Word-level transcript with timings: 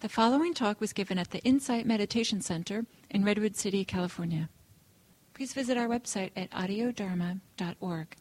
The 0.00 0.08
following 0.08 0.54
talk 0.54 0.80
was 0.80 0.94
given 0.94 1.18
at 1.18 1.30
the 1.30 1.40
Insight 1.40 1.84
Meditation 1.84 2.40
Center 2.40 2.86
in 3.10 3.22
Redwood 3.22 3.54
City, 3.54 3.84
California. 3.84 4.48
Please 5.34 5.52
visit 5.52 5.76
our 5.76 5.86
website 5.88 6.30
at 6.34 6.50
audiodharma.org. 6.52 8.16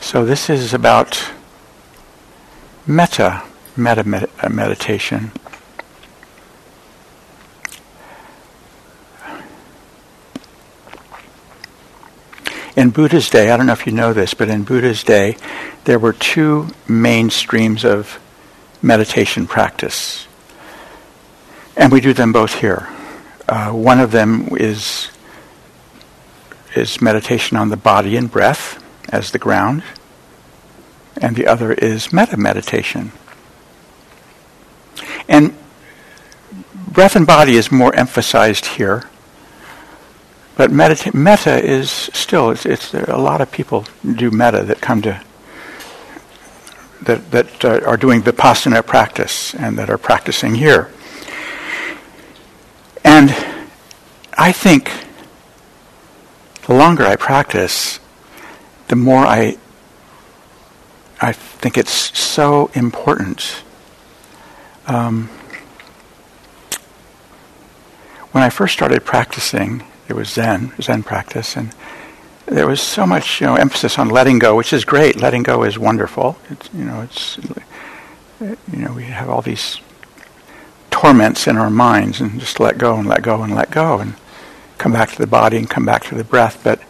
So, 0.00 0.24
this 0.24 0.48
is 0.48 0.72
about 0.72 1.30
metta, 2.86 3.42
metta 3.76 4.04
med- 4.04 4.30
meditation. 4.50 5.30
In 12.76 12.90
Buddha's 12.90 13.30
day, 13.30 13.50
I 13.50 13.56
don't 13.56 13.66
know 13.66 13.72
if 13.72 13.86
you 13.86 13.92
know 13.92 14.12
this, 14.12 14.34
but 14.34 14.48
in 14.48 14.64
Buddha's 14.64 15.04
day, 15.04 15.36
there 15.84 15.98
were 15.98 16.12
two 16.12 16.68
main 16.88 17.30
streams 17.30 17.84
of 17.84 18.18
meditation 18.82 19.46
practice. 19.46 20.26
And 21.76 21.92
we 21.92 22.00
do 22.00 22.12
them 22.12 22.32
both 22.32 22.54
here. 22.54 22.88
Uh, 23.48 23.70
one 23.70 24.00
of 24.00 24.10
them 24.10 24.48
is, 24.56 25.08
is 26.74 27.00
meditation 27.00 27.56
on 27.56 27.68
the 27.68 27.76
body 27.76 28.16
and 28.16 28.28
breath 28.28 28.82
as 29.08 29.30
the 29.30 29.38
ground, 29.38 29.84
and 31.20 31.36
the 31.36 31.46
other 31.46 31.72
is 31.72 32.12
metta 32.12 32.36
meditation. 32.36 33.12
And 35.28 35.56
breath 36.88 37.14
and 37.14 37.26
body 37.26 37.54
is 37.54 37.70
more 37.70 37.94
emphasized 37.94 38.66
here 38.66 39.08
but 40.56 40.70
medita- 40.70 41.14
metta 41.14 41.62
is 41.64 41.90
still, 41.90 42.50
it's, 42.50 42.64
it's, 42.64 42.94
a 42.94 43.16
lot 43.16 43.40
of 43.40 43.50
people 43.50 43.84
do 44.14 44.30
metta 44.30 44.62
that 44.64 44.80
come 44.80 45.02
to, 45.02 45.20
that, 47.02 47.30
that 47.32 47.64
uh, 47.64 47.80
are 47.84 47.96
doing 47.96 48.22
vipassana 48.22 48.84
practice 48.86 49.54
and 49.54 49.76
that 49.78 49.90
are 49.90 49.98
practicing 49.98 50.54
here. 50.54 50.90
And 53.04 53.30
I 54.36 54.52
think 54.52 54.90
the 56.66 56.74
longer 56.74 57.04
I 57.04 57.16
practice, 57.16 57.98
the 58.88 58.96
more 58.96 59.26
I, 59.26 59.56
I 61.20 61.32
think 61.32 61.76
it's 61.76 62.18
so 62.18 62.70
important. 62.74 63.62
Um, 64.86 65.28
when 68.32 68.42
I 68.42 68.50
first 68.50 68.74
started 68.74 69.04
practicing, 69.04 69.84
it 70.08 70.14
was 70.14 70.28
Zen, 70.28 70.72
Zen 70.80 71.02
practice, 71.02 71.56
and 71.56 71.74
there 72.46 72.66
was 72.66 72.80
so 72.80 73.06
much 73.06 73.40
you 73.40 73.46
know 73.46 73.56
emphasis 73.56 73.98
on 73.98 74.08
letting 74.08 74.38
go, 74.38 74.54
which 74.54 74.72
is 74.72 74.84
great. 74.84 75.20
Letting 75.20 75.42
go 75.42 75.64
is 75.64 75.78
wonderful. 75.78 76.36
It's, 76.50 76.68
you 76.74 76.84
know, 76.84 77.00
it's 77.00 77.38
you 78.40 78.78
know 78.78 78.92
we 78.92 79.04
have 79.04 79.30
all 79.30 79.42
these 79.42 79.80
torments 80.90 81.46
in 81.46 81.56
our 81.56 81.70
minds, 81.70 82.20
and 82.20 82.38
just 82.38 82.60
let 82.60 82.78
go 82.78 82.96
and 82.96 83.08
let 83.08 83.22
go 83.22 83.42
and 83.42 83.54
let 83.54 83.70
go, 83.70 83.98
and 83.98 84.14
come 84.78 84.92
back 84.92 85.10
to 85.10 85.18
the 85.18 85.26
body 85.26 85.56
and 85.56 85.68
come 85.68 85.86
back 85.86 86.04
to 86.04 86.14
the 86.14 86.24
breath. 86.24 86.60
But 86.62 86.80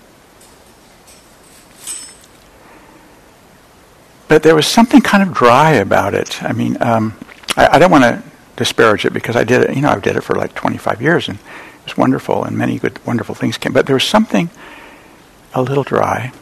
but 4.28 4.43
there 4.43 4.55
was 4.55 4.67
something 4.67 5.01
kind 5.01 5.23
of 5.23 5.33
dry 5.33 5.73
about 5.75 6.15
it. 6.15 6.43
I 6.43 6.53
mean, 6.53 6.77
um, 6.83 7.17
I, 7.56 7.77
I 7.77 7.78
don't 7.78 7.91
want 7.91 8.05
to 8.05 8.23
disparage 8.56 9.05
it 9.05 9.12
because 9.12 9.37
I 9.37 9.45
did 9.45 9.62
it. 9.62 9.77
You 9.77 9.83
know, 9.83 9.91
I 9.91 9.99
did 10.01 10.17
it 10.17 10.23
for 10.23 10.34
like 10.34 10.55
25 10.55 11.01
years, 11.01 11.28
and 11.28 11.39
was 11.85 11.97
wonderful, 11.97 12.45
and 12.45 12.57
many 12.57 12.79
good, 12.79 13.05
wonderful 13.07 13.35
things 13.35 13.59
came. 13.59 13.73
But 13.73 13.87
there 13.87 13.95
was 13.95 14.05
something 14.05 14.51
a 15.53 15.63
little 15.63 15.85
dry. 15.85 16.33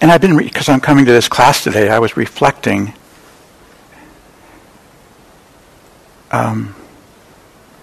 And 0.00 0.10
I've 0.10 0.20
been, 0.20 0.36
because 0.36 0.68
re- 0.68 0.74
I'm 0.74 0.80
coming 0.80 1.04
to 1.04 1.12
this 1.12 1.28
class 1.28 1.62
today, 1.62 1.90
I 1.90 1.98
was 1.98 2.16
reflecting. 2.16 2.94
Um, 6.30 6.74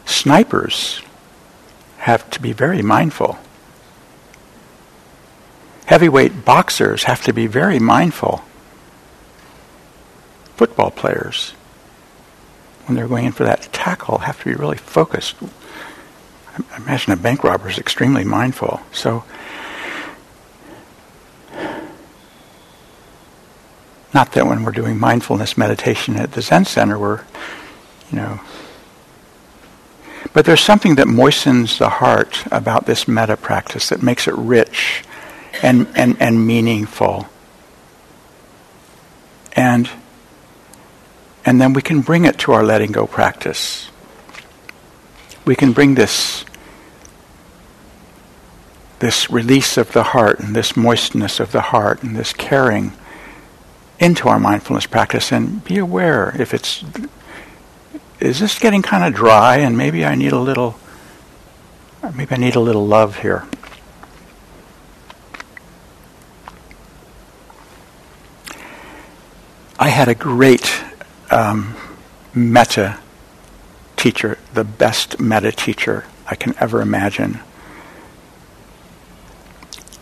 snipers 0.06 1.02
have 2.00 2.30
to 2.32 2.42
be 2.42 2.54
very 2.54 2.82
mindful. 2.82 3.38
Heavyweight 5.86 6.44
boxers 6.44 7.04
have 7.04 7.24
to 7.24 7.34
be 7.34 7.48
very 7.48 7.80
mindful. 7.80 8.44
Football 10.56 10.92
players 10.92 11.54
when 12.88 12.96
they're 12.96 13.08
going 13.08 13.26
in 13.26 13.32
for 13.34 13.44
that 13.44 13.70
tackle 13.74 14.20
have 14.20 14.40
to 14.40 14.46
be 14.46 14.54
really 14.54 14.78
focused. 14.78 15.36
I 16.58 16.78
imagine 16.78 17.14
a 17.14 17.18
bank 17.18 17.44
robber 17.44 17.70
is 17.70 17.78
extremely 17.78 18.24
mindful. 18.24 18.82
So, 18.92 19.24
not 24.14 24.32
that 24.32 24.48
when 24.48 24.64
we're 24.64 24.72
doing 24.72 24.98
mindfulness 24.98 25.58
meditation 25.58 26.16
at 26.16 26.32
the 26.32 26.42
Zen 26.42 26.66
Center, 26.66 26.98
we're, 26.98 27.24
you 28.10 28.18
know, 28.18 28.40
but 30.34 30.46
there's 30.46 30.62
something 30.62 30.96
that 30.96 31.08
moistens 31.08 31.78
the 31.78 31.90
heart 31.90 32.44
about 32.52 32.86
this 32.86 33.08
metta 33.08 33.38
practice 33.38 33.90
that 33.90 34.02
makes 34.02 34.28
it 34.28 34.34
rich 34.36 35.04
and, 35.62 35.88
and, 35.96 36.16
and 36.22 36.46
meaningful. 36.48 37.28
And 39.54 39.90
and 41.48 41.62
then 41.62 41.72
we 41.72 41.82
can 41.82 42.02
bring 42.02 42.26
it 42.26 42.38
to 42.38 42.52
our 42.52 42.62
letting 42.62 42.92
go 42.92 43.08
practice. 43.08 43.90
We 45.46 45.56
can 45.56 45.72
bring 45.72 45.96
this, 45.96 46.44
this 49.00 49.32
release 49.32 49.78
of 49.78 49.94
the 49.94 50.04
heart 50.04 50.42
and 50.42 50.54
this 50.54 50.76
moistness 50.76 51.40
of 51.40 51.54
the 51.54 51.62
heart 51.62 52.04
and 52.04 52.18
this 52.18 52.34
caring 52.34 52.92
into 53.98 54.28
our 54.28 54.42
mindfulness 54.42 54.88
practice 54.88 55.32
and 55.32 55.64
be 55.64 55.78
aware 55.78 56.36
if 56.38 56.54
it's 56.54 56.84
is 58.20 58.42
this 58.42 58.60
getting 58.60 58.82
kind 58.82 59.06
of 59.06 59.14
dry 59.14 59.58
and 59.58 59.78
maybe 59.78 60.04
I 60.04 60.16
need 60.16 60.34
a 60.34 60.40
little 60.40 60.78
maybe 62.14 62.36
I 62.36 62.38
need 62.38 62.56
a 62.56 62.60
little 62.60 62.86
love 62.86 63.20
here. 63.20 63.48
I 69.80 69.88
had 69.88 70.10
a 70.10 70.16
great 70.16 70.84
um, 71.32 71.76
metta 72.34 73.00
teacher, 73.96 74.38
the 74.54 74.64
best 74.64 75.20
metta 75.20 75.52
teacher 75.52 76.06
I 76.28 76.36
can 76.36 76.54
ever 76.60 76.82
imagine. 76.82 77.40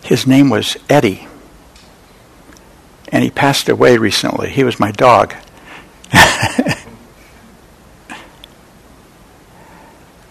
His 0.03 0.27
name 0.27 0.49
was 0.49 0.77
Eddie, 0.89 1.27
and 3.11 3.23
he 3.23 3.31
passed 3.31 3.69
away 3.69 3.97
recently. 3.97 4.49
He 4.49 4.63
was 4.63 4.79
my 4.79 4.91
dog. 4.91 5.33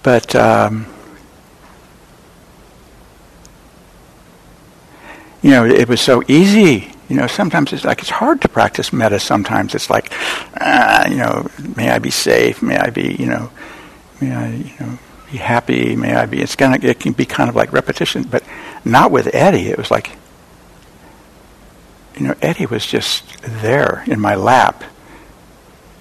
but 0.02 0.34
um, 0.36 0.86
you 5.42 5.50
know, 5.50 5.66
it 5.66 5.88
was 5.88 6.00
so 6.00 6.22
easy 6.28 6.93
you 7.08 7.16
know, 7.16 7.26
sometimes 7.26 7.72
it's 7.72 7.84
like 7.84 8.00
it's 8.00 8.10
hard 8.10 8.40
to 8.42 8.48
practice 8.48 8.92
metta. 8.92 9.20
Sometimes 9.20 9.74
it's 9.74 9.90
like, 9.90 10.10
ah, 10.60 11.06
you 11.06 11.16
know, 11.16 11.48
may 11.76 11.90
I 11.90 11.98
be 11.98 12.10
safe? 12.10 12.62
May 12.62 12.78
I 12.78 12.90
be, 12.90 13.14
you 13.18 13.26
know, 13.26 13.50
may 14.20 14.34
I, 14.34 14.54
you 14.54 14.74
know, 14.80 14.98
be 15.30 15.36
happy? 15.38 15.96
May 15.96 16.14
I 16.14 16.26
be? 16.26 16.40
It's 16.40 16.56
gonna, 16.56 16.78
it 16.80 17.00
can 17.00 17.12
be 17.12 17.26
kind 17.26 17.50
of 17.50 17.56
like 17.56 17.72
repetition, 17.72 18.22
but 18.22 18.42
not 18.84 19.10
with 19.10 19.34
Eddie. 19.34 19.68
It 19.68 19.76
was 19.76 19.90
like, 19.90 20.16
you 22.16 22.28
know, 22.28 22.34
Eddie 22.40 22.66
was 22.66 22.86
just 22.86 23.24
there 23.42 24.04
in 24.06 24.20
my 24.20 24.34
lap, 24.34 24.84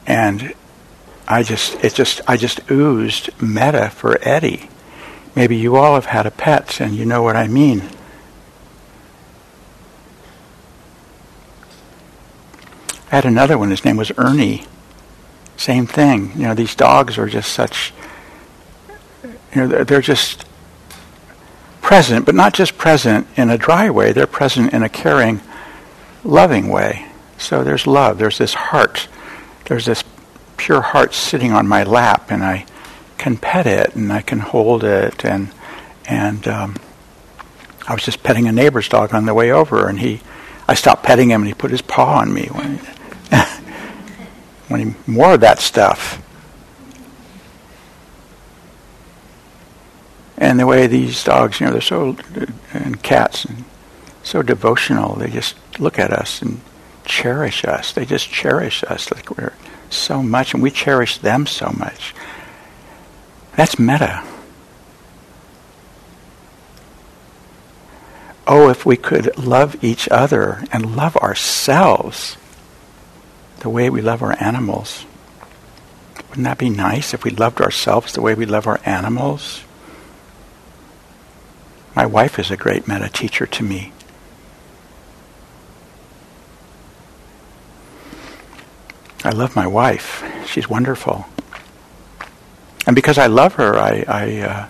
and 0.07 0.53
I 1.27 1.43
just, 1.43 1.83
it 1.83 1.95
just, 1.95 2.21
I 2.27 2.37
just 2.37 2.69
oozed 2.71 3.29
metta 3.41 3.89
for 3.89 4.17
Eddie. 4.21 4.69
Maybe 5.35 5.57
you 5.57 5.75
all 5.75 5.95
have 5.95 6.05
had 6.05 6.25
a 6.25 6.31
pet, 6.31 6.79
and 6.79 6.93
you 6.95 7.05
know 7.05 7.23
what 7.23 7.35
I 7.35 7.47
mean. 7.47 7.89
Had 13.13 13.25
another 13.25 13.59
one. 13.59 13.69
His 13.69 13.85
name 13.85 13.95
was 13.95 14.11
Ernie. 14.17 14.65
Same 15.55 15.85
thing. 15.85 16.31
You 16.35 16.47
know, 16.47 16.55
these 16.55 16.73
dogs 16.73 17.19
are 17.19 17.27
just 17.27 17.53
such. 17.53 17.93
You 19.53 19.61
know, 19.61 19.67
they're, 19.67 19.85
they're 19.85 20.01
just 20.01 20.45
present, 21.83 22.25
but 22.25 22.33
not 22.33 22.55
just 22.55 22.75
present 22.75 23.27
in 23.37 23.51
a 23.51 23.57
dry 23.59 23.91
way. 23.91 24.13
They're 24.13 24.25
present 24.25 24.73
in 24.73 24.81
a 24.81 24.89
caring, 24.89 25.41
loving 26.23 26.69
way. 26.69 27.05
So 27.37 27.63
there's 27.63 27.85
love. 27.85 28.17
There's 28.17 28.39
this 28.39 28.55
heart. 28.55 29.07
There's 29.65 29.85
this 29.85 30.03
pure 30.57 30.81
heart 30.81 31.13
sitting 31.13 31.51
on 31.51 31.67
my 31.67 31.83
lap, 31.83 32.31
and 32.31 32.43
I 32.43 32.65
can 33.19 33.37
pet 33.37 33.67
it 33.67 33.93
and 33.95 34.11
I 34.11 34.21
can 34.21 34.39
hold 34.39 34.83
it. 34.83 35.23
And 35.23 35.49
and 36.07 36.47
um, 36.47 36.77
I 37.87 37.93
was 37.93 38.03
just 38.03 38.23
petting 38.23 38.47
a 38.47 38.51
neighbor's 38.51 38.89
dog 38.89 39.13
on 39.13 39.27
the 39.27 39.35
way 39.35 39.51
over, 39.51 39.87
and 39.87 39.99
he, 39.99 40.21
I 40.67 40.73
stopped 40.73 41.03
petting 41.03 41.29
him, 41.29 41.41
and 41.41 41.47
he 41.47 41.53
put 41.53 41.69
his 41.69 41.83
paw 41.83 42.17
on 42.17 42.33
me. 42.33 42.47
When, 42.47 42.79
wanting 44.69 44.95
more 45.07 45.33
of 45.33 45.41
that 45.41 45.59
stuff. 45.59 46.19
And 50.37 50.59
the 50.59 50.65
way 50.65 50.87
these 50.87 51.23
dogs, 51.23 51.59
you 51.59 51.67
know, 51.67 51.71
they're 51.71 51.81
so, 51.81 52.17
and 52.73 53.01
cats, 53.01 53.45
and 53.45 53.63
so 54.23 54.41
devotional. 54.41 55.15
They 55.15 55.29
just 55.29 55.55
look 55.79 55.99
at 55.99 56.11
us 56.11 56.41
and 56.41 56.59
cherish 57.05 57.63
us. 57.65 57.91
They 57.93 58.05
just 58.05 58.29
cherish 58.29 58.83
us 58.83 59.11
like 59.11 59.37
we're 59.37 59.53
so 59.89 60.23
much, 60.23 60.53
and 60.53 60.63
we 60.63 60.71
cherish 60.71 61.19
them 61.19 61.45
so 61.45 61.73
much. 61.77 62.15
That's 63.55 63.77
metta. 63.77 64.27
Oh, 68.45 68.69
if 68.69 68.85
we 68.85 68.97
could 68.97 69.37
love 69.37 69.81
each 69.83 70.09
other 70.09 70.65
and 70.71 70.95
love 70.95 71.15
ourselves 71.17 72.35
the 73.63 73.69
way 73.69 73.89
we 73.89 74.01
love 74.01 74.21
our 74.21 74.35
animals. 74.43 75.05
Wouldn't 76.29 76.43
that 76.43 76.57
be 76.57 76.69
nice 76.69 77.13
if 77.13 77.23
we 77.23 77.31
loved 77.31 77.61
ourselves 77.61 78.11
the 78.11 78.21
way 78.21 78.35
we 78.35 78.45
love 78.45 78.67
our 78.67 78.81
animals? 78.85 79.63
My 81.95 82.05
wife 82.05 82.37
is 82.39 82.51
a 82.51 82.57
great 82.57 82.89
metta 82.89 83.07
teacher 83.07 83.45
to 83.45 83.63
me. 83.63 83.93
I 89.23 89.29
love 89.29 89.55
my 89.55 89.65
wife. 89.65 90.21
She's 90.45 90.67
wonderful. 90.67 91.25
And 92.85 92.97
because 92.97 93.17
I 93.17 93.27
love 93.27 93.53
her, 93.53 93.77
I, 93.77 94.03
I 94.05 94.39
uh, 94.39 94.67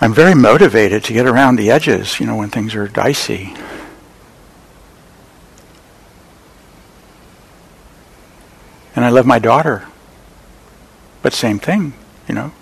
I'm 0.00 0.14
very 0.14 0.34
motivated 0.34 1.04
to 1.04 1.12
get 1.12 1.26
around 1.26 1.56
the 1.56 1.70
edges, 1.70 2.18
you 2.18 2.26
know, 2.26 2.36
when 2.36 2.48
things 2.48 2.74
are 2.74 2.88
dicey. 2.88 3.54
And 8.96 9.04
I 9.04 9.05
love 9.16 9.26
my 9.26 9.38
daughter. 9.38 9.86
But 11.22 11.32
same 11.32 11.58
thing, 11.58 11.94
you 12.28 12.34
know. 12.34 12.52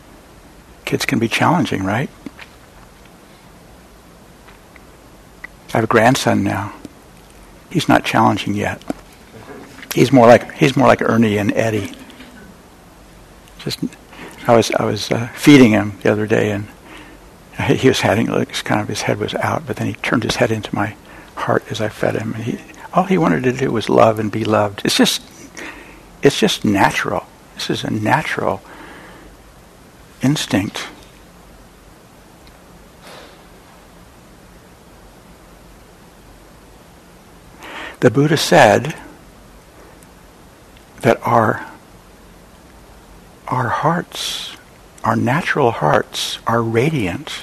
Kids 0.84 1.04
can 1.04 1.18
be 1.18 1.28
challenging, 1.28 1.82
right? 1.82 2.08
I 5.68 5.78
have 5.78 5.84
a 5.84 5.88
grandson 5.88 6.44
now. 6.44 6.72
He's 7.70 7.88
not 7.88 8.04
challenging 8.04 8.54
yet. 8.54 8.80
He's 9.92 10.12
more 10.12 10.28
like 10.28 10.52
he's 10.52 10.76
more 10.76 10.86
like 10.86 11.02
Ernie 11.02 11.38
and 11.38 11.52
Eddie. 11.52 11.92
Just, 13.58 13.80
I 14.46 14.54
was 14.54 14.70
I 14.72 14.84
was 14.84 15.10
uh, 15.10 15.28
feeding 15.34 15.72
him 15.72 15.98
the 16.02 16.12
other 16.12 16.26
day, 16.26 16.52
and 16.52 16.68
he 17.78 17.88
was 17.88 18.00
having 18.00 18.28
like 18.28 18.52
kind 18.64 18.80
of 18.80 18.86
his 18.86 19.02
head 19.02 19.18
was 19.18 19.34
out, 19.34 19.66
but 19.66 19.76
then 19.76 19.88
he 19.88 19.94
turned 19.94 20.22
his 20.22 20.36
head 20.36 20.52
into 20.52 20.72
my 20.74 20.94
heart 21.34 21.64
as 21.70 21.80
I 21.80 21.88
fed 21.88 22.14
him, 22.14 22.34
and 22.34 22.44
he 22.44 22.58
all 22.92 23.04
he 23.04 23.18
wanted 23.18 23.42
to 23.42 23.52
do 23.52 23.72
was 23.72 23.88
love 23.88 24.20
and 24.20 24.30
be 24.30 24.44
loved. 24.44 24.82
It's 24.84 24.96
just 24.96 25.20
it's 26.24 26.40
just 26.40 26.64
natural. 26.64 27.26
This 27.54 27.68
is 27.68 27.84
a 27.84 27.90
natural 27.90 28.62
instinct. 30.22 30.88
The 38.00 38.10
Buddha 38.10 38.38
said 38.38 38.96
that 41.02 41.18
our, 41.26 41.66
our 43.46 43.68
hearts, 43.68 44.56
our 45.04 45.16
natural 45.16 45.72
hearts, 45.72 46.38
are 46.46 46.62
radiant 46.62 47.42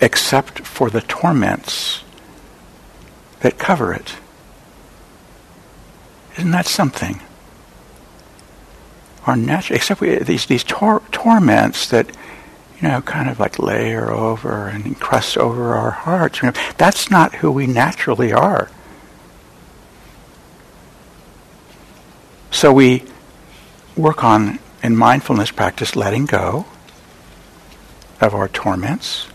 except 0.00 0.60
for 0.60 0.88
the 0.88 1.02
torments 1.02 2.04
that 3.40 3.58
cover 3.58 3.92
it. 3.92 4.14
Isn't 6.38 6.52
that 6.52 6.66
something? 6.66 7.20
Our 9.26 9.36
natural, 9.36 9.76
except 9.76 10.00
we, 10.00 10.16
these 10.18 10.46
these 10.46 10.62
tor- 10.62 11.02
torments 11.10 11.88
that 11.88 12.06
you 12.80 12.88
know 12.88 13.02
kind 13.02 13.28
of 13.28 13.40
like 13.40 13.58
layer 13.58 14.10
over 14.10 14.68
and 14.68 14.86
encrust 14.86 15.36
over 15.36 15.74
our 15.74 15.90
hearts. 15.90 16.40
You 16.40 16.48
know, 16.50 16.60
that's 16.78 17.10
not 17.10 17.34
who 17.36 17.50
we 17.50 17.66
naturally 17.66 18.32
are. 18.32 18.70
So 22.52 22.72
we 22.72 23.04
work 23.96 24.22
on 24.22 24.60
in 24.82 24.96
mindfulness 24.96 25.50
practice 25.50 25.96
letting 25.96 26.24
go 26.24 26.66
of 28.20 28.32
our 28.32 28.48
torments. 28.48 29.26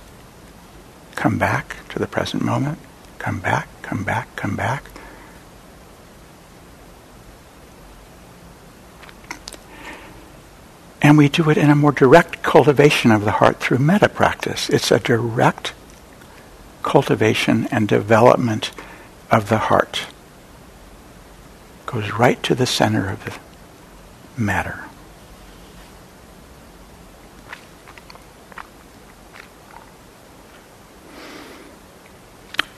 Come 1.16 1.38
back 1.38 1.76
to 1.90 2.00
the 2.00 2.08
present 2.08 2.44
moment. 2.44 2.80
Come 3.20 3.40
back, 3.40 3.68
come 3.82 4.04
back, 4.04 4.36
come 4.38 4.56
back. 4.56 4.93
And 11.04 11.18
we 11.18 11.28
do 11.28 11.50
it 11.50 11.58
in 11.58 11.70
a 11.70 11.76
more 11.76 11.92
direct 11.92 12.42
cultivation 12.42 13.12
of 13.12 13.26
the 13.26 13.32
heart 13.32 13.60
through 13.60 13.80
metta 13.80 14.08
practice. 14.08 14.70
It's 14.70 14.90
a 14.90 15.00
direct 15.00 15.74
cultivation 16.82 17.68
and 17.72 17.90
development 17.90 18.72
of 19.30 19.50
the 19.50 19.58
heart. 19.58 20.08
Goes 21.86 22.14
right 22.14 22.42
to 22.44 22.56
the 22.56 22.66
center 22.66 23.10
of 23.10 23.26
the 23.26 23.38
matter. 24.42 24.86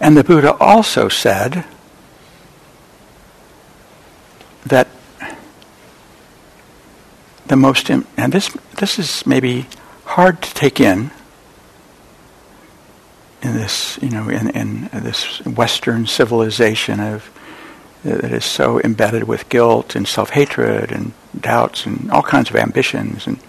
And 0.01 0.17
the 0.17 0.23
Buddha 0.23 0.55
also 0.55 1.09
said 1.09 1.63
that 4.65 4.87
the 7.55 7.61
most, 7.61 7.89
and 7.89 8.05
this, 8.33 8.49
this 8.79 8.99
is 8.99 9.25
maybe 9.25 9.65
hard 10.03 10.41
to 10.41 10.53
take 10.53 10.81
in, 10.81 11.09
in 13.41 13.53
this, 13.53 13.97
you 14.01 14.09
know, 14.09 14.27
in, 14.27 14.49
in 14.49 14.89
this 14.91 15.39
Western 15.45 16.05
civilization 16.05 16.99
of, 16.99 17.31
that 18.03 18.33
is 18.33 18.43
so 18.43 18.81
embedded 18.81 19.23
with 19.23 19.47
guilt 19.47 19.95
and 19.95 20.05
self-hatred 20.05 20.91
and 20.91 21.13
doubts 21.39 21.85
and 21.85 22.11
all 22.11 22.21
kinds 22.21 22.49
of 22.49 22.57
ambitions 22.57 23.25
and 23.25 23.39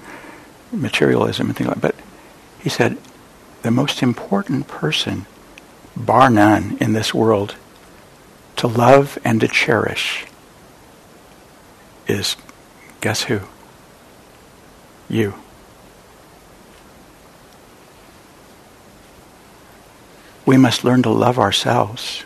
materialism 0.70 1.49
and 1.49 1.56
things 1.56 1.67
like 1.67 1.81
that. 1.81 1.97
But 1.97 2.05
he 2.61 2.69
said, 2.69 2.97
the 3.62 3.73
most 3.73 4.05
important 4.05 4.69
person, 4.69 5.26
bar 5.97 6.31
none, 6.31 6.79
in 6.81 6.93
this 6.93 7.12
world 7.12 7.56
to 8.55 8.69
love 8.69 9.19
and 9.25 9.41
to 9.41 9.49
cherish 9.49 10.26
is, 12.06 12.37
guess 13.00 13.25
who? 13.25 13.41
You. 15.08 15.35
We 20.44 20.56
must 20.56 20.85
learn 20.85 21.03
to 21.03 21.11
love 21.11 21.38
ourselves. 21.38 22.25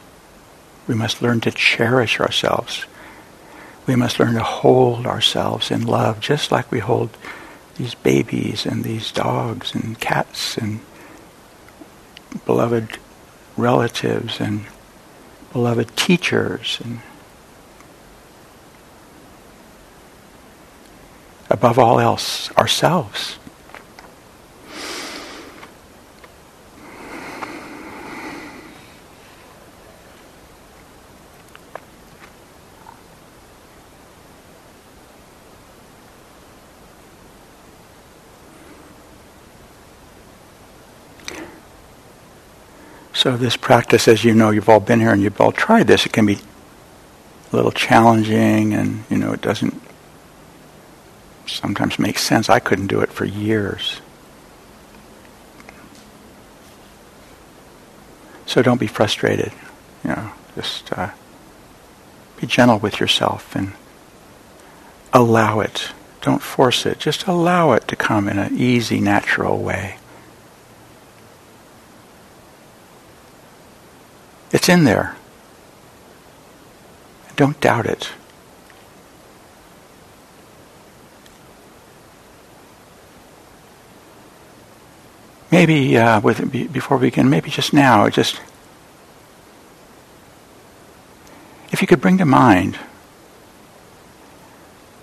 We 0.87 0.95
must 0.95 1.23
learn 1.23 1.40
to 1.40 1.50
cherish 1.50 2.21
ourselves. 2.21 2.85
We 3.87 3.97
must 3.97 4.21
learn 4.21 4.35
to 4.35 4.43
hold 4.43 5.07
ourselves 5.07 5.71
in 5.71 5.87
love 5.87 6.21
just 6.21 6.52
like 6.52 6.71
we 6.71 6.81
hold 6.81 7.11
these 7.76 7.95
babies 7.95 8.66
and 8.66 8.85
these 8.85 9.11
dogs 9.11 9.75
and 9.75 9.99
cats 9.99 10.59
and 10.59 10.81
beloved 12.45 12.99
relatives 13.57 14.38
and 14.38 14.66
beloved 15.52 15.97
teachers 15.97 16.78
and 16.85 17.00
above 21.50 21.78
all 21.78 21.99
else, 21.99 22.50
ourselves. 22.52 23.37
So 43.12 43.37
this 43.37 43.54
practice, 43.54 44.09
as 44.09 44.25
you 44.25 44.35
know, 44.35 44.49
you've 44.49 44.71
all 44.71 44.80
been 44.80 44.99
here 44.99 45.12
and 45.12 45.21
you've 45.21 45.38
all 45.42 45.52
tried 45.52 45.87
this. 45.87 46.07
It 46.07 46.12
can 46.14 46.25
be 46.25 46.38
a 47.52 47.57
little 47.57 47.71
challenging, 47.71 48.73
and 48.73 49.04
you 49.11 49.19
know, 49.19 49.33
it 49.33 49.42
doesn't 49.42 49.89
sometimes 51.50 51.99
makes 51.99 52.23
sense. 52.23 52.49
I 52.49 52.61
couldn't 52.61 52.87
do 52.87 53.00
it 53.00 53.11
for 53.12 53.25
years. 53.25 54.00
So 58.47 58.62
don't 58.62 58.80
be 58.80 58.87
frustrated. 58.87 59.52
You 60.04 60.11
know, 60.11 60.30
just 60.54 60.92
uh, 60.92 61.11
be 62.40 62.47
gentle 62.47 62.78
with 62.78 62.99
yourself 62.99 63.54
and 63.54 63.73
allow 65.12 65.61
it. 65.61 65.92
Don't 66.21 66.42
force 66.42 66.85
it. 66.85 66.99
Just 66.99 67.26
allow 67.26 67.73
it 67.73 67.87
to 67.88 67.97
come 67.97 68.28
in 68.28 68.38
an 68.38 68.59
easy, 68.59 69.00
natural 69.00 69.59
way. 69.59 69.97
It's 74.52 74.69
in 74.69 74.85
there. 74.85 75.16
Don't 77.37 77.61
doubt 77.61 77.87
it. 77.87 78.11
Maybe 85.50 85.97
uh, 85.97 86.21
with 86.21 86.73
before 86.73 86.99
we 86.99 87.09
begin, 87.09 87.28
maybe 87.28 87.50
just 87.50 87.73
now, 87.73 88.09
just 88.09 88.40
if 91.73 91.80
you 91.80 91.87
could 91.87 92.00
bring 92.00 92.19
to 92.19 92.25
mind 92.25 92.78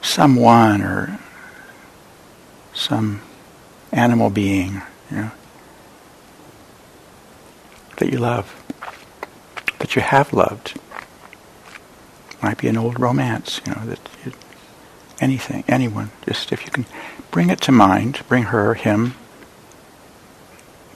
someone 0.02 0.82
or 0.82 1.20
some 2.74 3.22
animal 3.92 4.30
being, 4.30 4.82
you 5.10 5.18
know, 5.18 5.32
that 7.98 8.12
you 8.12 8.18
love, 8.18 8.54
that 9.80 9.96
you 9.96 10.02
have 10.02 10.34
loved. 10.34 10.80
Might 12.42 12.60
be 12.60 12.68
an 12.68 12.78
old 12.78 13.00
romance, 13.00 13.60
you 13.66 13.74
know, 13.74 13.82
that 13.86 14.00
you, 14.24 14.32
anything, 15.20 15.64
anyone. 15.68 16.12
Just 16.26 16.52
if 16.52 16.64
you 16.66 16.72
can 16.72 16.86
bring 17.32 17.50
it 17.50 17.60
to 17.62 17.72
mind, 17.72 18.22
bring 18.28 18.44
her, 18.44 18.76
him 18.76 19.16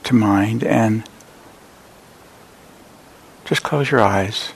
to 0.04 0.14
mind, 0.14 0.64
and 0.64 1.04
just 3.44 3.62
close 3.62 3.90
your 3.90 4.00
eyes. 4.00 4.52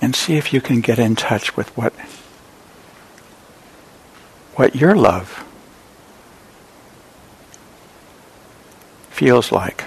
And 0.00 0.14
see 0.14 0.36
if 0.36 0.52
you 0.52 0.60
can 0.60 0.80
get 0.80 0.98
in 0.98 1.16
touch 1.16 1.56
with 1.56 1.68
what 1.76 1.92
what 4.54 4.74
your 4.74 4.96
love 4.96 5.44
feels 9.10 9.52
like. 9.52 9.84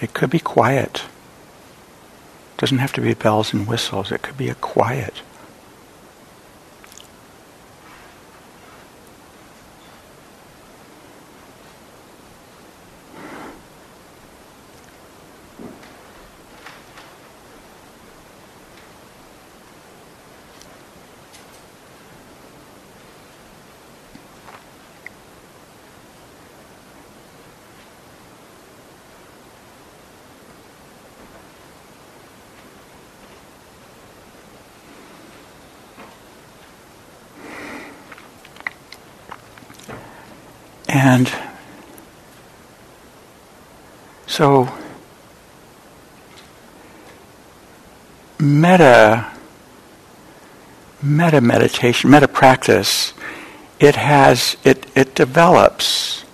It 0.00 0.12
could 0.12 0.30
be 0.30 0.38
quiet. 0.38 1.04
It 2.54 2.60
doesn't 2.60 2.78
have 2.78 2.92
to 2.92 3.00
be 3.00 3.14
bells 3.14 3.52
and 3.52 3.66
whistles. 3.66 4.12
It 4.12 4.22
could 4.22 4.36
be 4.36 4.48
a 4.48 4.54
quiet. 4.54 5.22
And 40.94 41.28
so, 44.28 44.72
metta, 48.38 49.26
metta 51.02 51.40
meditation, 51.40 52.10
metta 52.10 52.28
practice, 52.28 53.12
it 53.80 53.96
has, 53.96 54.56
it, 54.62 54.86
it 54.94 55.16
develops 55.16 56.24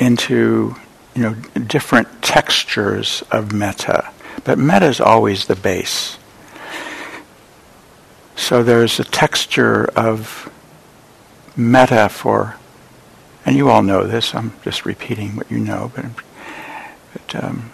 into, 0.00 0.74
you 1.14 1.22
know, 1.22 1.34
different 1.64 2.22
textures 2.22 3.22
of 3.30 3.52
metta. 3.52 4.10
But 4.42 4.58
metta 4.58 4.86
is 4.86 5.00
always 5.00 5.46
the 5.46 5.54
base. 5.54 6.18
So 8.34 8.64
there's 8.64 8.98
a 8.98 9.04
texture 9.04 9.84
of 9.94 10.50
metta 11.56 12.08
for 12.08 12.56
and 13.46 13.54
you 13.54 13.70
all 13.70 13.80
know 13.80 14.04
this. 14.06 14.34
I'm 14.34 14.52
just 14.62 14.84
repeating 14.84 15.36
what 15.36 15.50
you 15.50 15.60
know, 15.60 15.92
but, 15.94 16.06
but 17.12 17.44
um, 17.44 17.70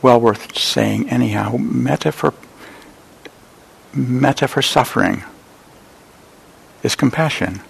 well 0.00 0.20
worth 0.20 0.56
saying 0.56 1.10
anyhow. 1.10 1.56
Metta 1.56 2.12
for 2.12 2.32
metta 3.92 4.46
for 4.46 4.62
suffering 4.62 5.24
is 6.84 6.94
compassion. 6.94 7.60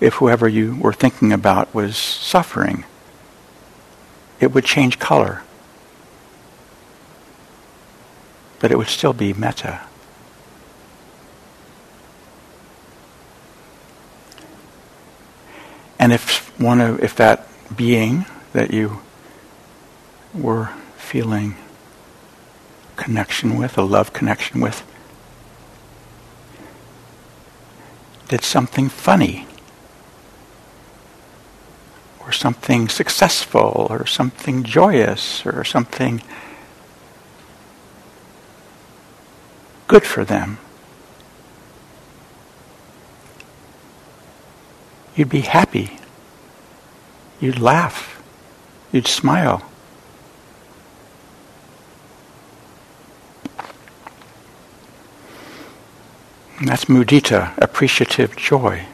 If 0.00 0.14
whoever 0.14 0.48
you 0.48 0.76
were 0.76 0.94
thinking 0.94 1.30
about 1.30 1.74
was 1.74 1.96
suffering, 1.96 2.84
it 4.40 4.52
would 4.52 4.64
change 4.64 4.98
color. 4.98 5.42
But 8.60 8.70
it 8.70 8.78
would 8.78 8.88
still 8.88 9.12
be 9.12 9.34
metta. 9.34 9.82
And 15.98 16.12
if 16.12 16.58
one 16.60 16.80
of, 16.80 17.02
if 17.02 17.16
that 17.16 17.48
being 17.74 18.26
that 18.52 18.72
you 18.72 19.00
were 20.34 20.70
feeling 20.96 21.56
connection 22.96 23.56
with, 23.56 23.78
a 23.78 23.82
love 23.82 24.12
connection 24.12 24.60
with, 24.60 24.82
did 28.28 28.42
something 28.42 28.88
funny, 28.88 29.46
or 32.20 32.32
something 32.32 32.88
successful, 32.88 33.86
or 33.88 34.06
something 34.06 34.64
joyous, 34.64 35.46
or 35.46 35.64
something 35.64 36.22
good 39.86 40.04
for 40.04 40.24
them. 40.24 40.58
You'd 45.16 45.30
be 45.30 45.40
happy. 45.40 45.98
You'd 47.40 47.58
laugh. 47.58 48.22
You'd 48.92 49.08
smile. 49.08 49.62
And 56.58 56.68
that's 56.68 56.86
mudita, 56.86 57.56
appreciative 57.58 58.36
joy. 58.36 58.86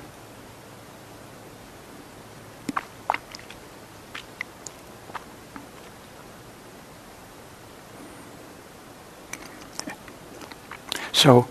So, 11.12 11.46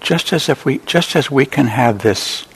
just 0.00 0.32
as 0.32 0.48
if 0.48 0.64
we, 0.64 0.78
just 0.78 1.14
as 1.16 1.30
we 1.30 1.44
can 1.44 1.66
have 1.66 1.98
this 1.98 2.46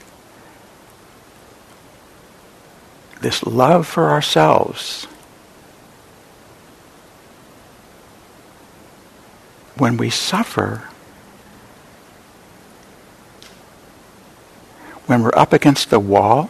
this 3.21 3.43
love 3.43 3.87
for 3.87 4.09
ourselves, 4.09 5.05
when 9.77 9.97
we 9.97 10.09
suffer, 10.09 10.87
when 15.05 15.23
we're 15.23 15.35
up 15.35 15.53
against 15.53 15.89
the 15.89 15.99
wall, 15.99 16.49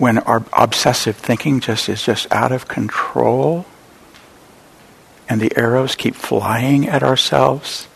when 0.00 0.18
our 0.20 0.42
obsessive 0.54 1.16
thinking 1.16 1.60
just 1.60 1.88
is 1.88 2.02
just 2.02 2.26
out 2.32 2.52
of 2.52 2.66
control 2.66 3.66
and 5.28 5.40
the 5.40 5.52
arrows 5.56 5.94
keep 5.94 6.14
flying 6.14 6.88
at 6.88 7.02
ourselves 7.02 7.86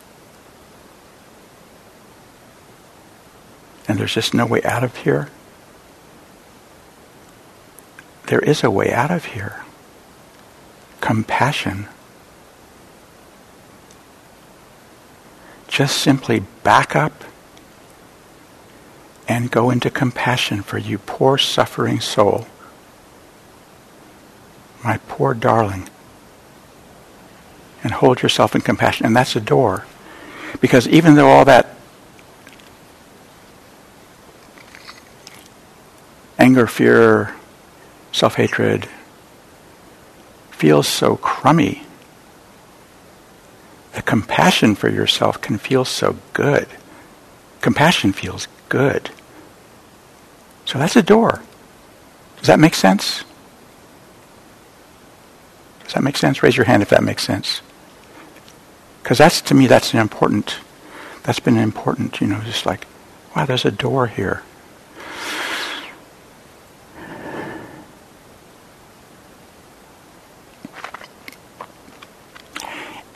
and 3.87 3.97
there's 3.97 4.13
just 4.13 4.35
no 4.35 4.45
way 4.45 4.61
out 4.63 4.83
of 4.83 4.95
here 4.97 5.29
there 8.27 8.39
is 8.39 8.63
a 8.63 8.71
way 8.71 8.91
out 8.91 9.11
of 9.11 9.25
here. 9.25 9.63
Compassion. 11.01 11.87
Just 15.67 15.97
simply 15.97 16.41
back 16.63 16.95
up 16.95 17.23
and 19.27 19.51
go 19.51 19.69
into 19.69 19.89
compassion 19.89 20.61
for 20.61 20.77
you, 20.77 20.97
poor 20.97 21.37
suffering 21.37 21.99
soul. 21.99 22.47
My 24.83 24.97
poor 25.07 25.33
darling. 25.33 25.89
And 27.83 27.91
hold 27.93 28.21
yourself 28.21 28.55
in 28.55 28.61
compassion. 28.61 29.05
And 29.05 29.15
that's 29.15 29.35
a 29.35 29.41
door. 29.41 29.85
Because 30.61 30.87
even 30.87 31.15
though 31.15 31.29
all 31.29 31.45
that 31.45 31.75
anger, 36.37 36.67
fear, 36.67 37.35
self 38.15 38.35
hatred 38.35 38.87
feels 40.51 40.87
so 40.87 41.17
crummy. 41.17 41.83
The 43.93 44.01
compassion 44.01 44.73
for 44.75 44.89
yourself 44.89 45.41
can 45.41 45.57
feel 45.57 45.83
so 45.83 46.17
good. 46.31 46.67
Compassion 47.59 48.13
feels 48.13 48.47
good. 48.69 49.09
So 50.63 50.79
that's 50.79 50.95
a 50.95 51.03
door. 51.03 51.41
Does 52.37 52.47
that 52.47 52.59
make 52.59 52.73
sense? 52.73 53.23
Does 55.83 55.93
that 55.93 56.03
make 56.03 56.17
sense? 56.17 56.41
Raise 56.41 56.55
your 56.55 56.65
hand 56.65 56.81
if 56.81 56.89
that 56.89 57.03
makes 57.03 57.23
sense. 57.23 57.61
Because 59.03 59.17
that's, 59.17 59.41
to 59.41 59.53
me, 59.53 59.67
that's 59.67 59.93
an 59.93 59.99
important, 59.99 60.57
that's 61.23 61.39
been 61.39 61.57
important, 61.57 62.21
you 62.21 62.27
know, 62.27 62.39
just 62.41 62.65
like, 62.65 62.87
wow, 63.35 63.45
there's 63.45 63.65
a 63.65 63.71
door 63.71 64.07
here. 64.07 64.41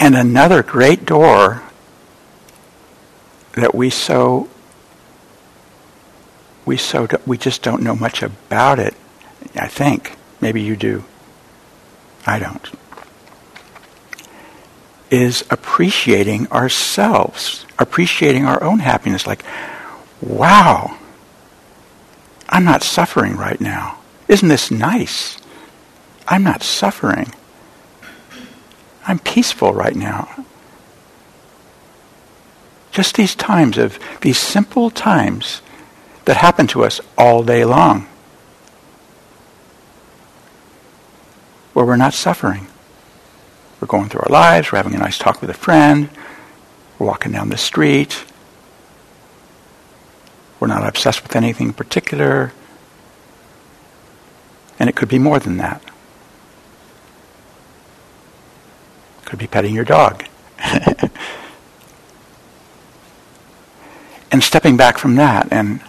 And 0.10 0.18
another 0.18 0.64
great 0.64 1.06
door 1.06 1.62
that 3.54 3.76
we 3.76 3.92
so 3.92 4.50
we 6.66 6.78
so 6.78 7.08
we 7.28 7.38
just 7.38 7.62
don't 7.62 7.84
know 7.84 7.96
much 7.96 8.24
about 8.24 8.80
it. 8.80 8.96
I 9.54 9.68
think 9.68 10.18
maybe 10.42 10.64
you 10.64 10.76
do. 10.76 11.04
I 12.26 12.40
don't. 12.40 12.72
Is 15.12 15.44
appreciating 15.52 16.48
ourselves, 16.48 17.68
appreciating 17.78 18.46
our 18.46 18.64
own 18.64 18.80
happiness. 18.80 19.28
Like, 19.28 19.44
wow, 20.22 20.98
I'm 22.50 22.66
not 22.66 22.82
suffering 22.82 23.38
right 23.38 23.62
now. 23.62 24.00
Isn't 24.28 24.50
this 24.50 24.72
nice? 24.72 25.38
I'm 26.28 26.42
not 26.42 26.64
suffering. 26.64 27.32
I'm 29.06 29.20
peaceful 29.20 29.74
right 29.74 29.96
now. 29.96 30.46
Just 32.92 33.16
these 33.16 33.36
times 33.36 33.78
of, 33.78 34.00
these 34.22 34.38
simple 34.38 34.90
times 34.90 35.62
that 36.26 36.38
happen 36.38 36.68
to 36.68 36.84
us 36.84 37.00
all 37.18 37.44
day 37.44 37.66
long, 37.66 38.08
where 41.74 41.86
we're 41.86 41.96
not 41.96 42.14
suffering. 42.14 42.68
We're 43.80 43.88
going 43.88 44.10
through 44.10 44.22
our 44.22 44.32
lives, 44.32 44.72
we're 44.72 44.78
having 44.78 44.96
a 44.96 45.00
nice 45.00 45.18
talk 45.18 45.40
with 45.40 45.50
a 45.50 45.54
friend, 45.54 46.10
we're 46.98 47.08
walking 47.08 47.32
down 47.32 47.50
the 47.50 47.58
street, 47.58 48.26
we're 50.60 50.68
not 50.68 50.86
obsessed 50.86 51.24
with 51.24 51.36
anything 51.36 51.68
in 51.68 51.74
particular, 51.74 52.52
and 54.78 54.90
it 54.90 54.96
could 54.96 55.08
be 55.08 55.20
more 55.20 55.40
than 55.40 55.58
that. 55.58 55.82
Could 59.30 59.38
be 59.40 59.48
petting 59.48 59.76
your 59.76 59.86
dog. 59.86 60.26
and 64.32 64.44
stepping 64.44 64.76
back 64.76 64.98
from 64.98 65.16
that 65.18 65.48
and 65.52 65.82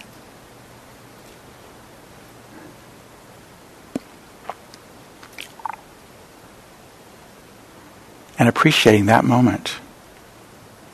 and 8.39 8.47
appreciating 8.47 9.07
that 9.07 9.25
moment 9.25 9.77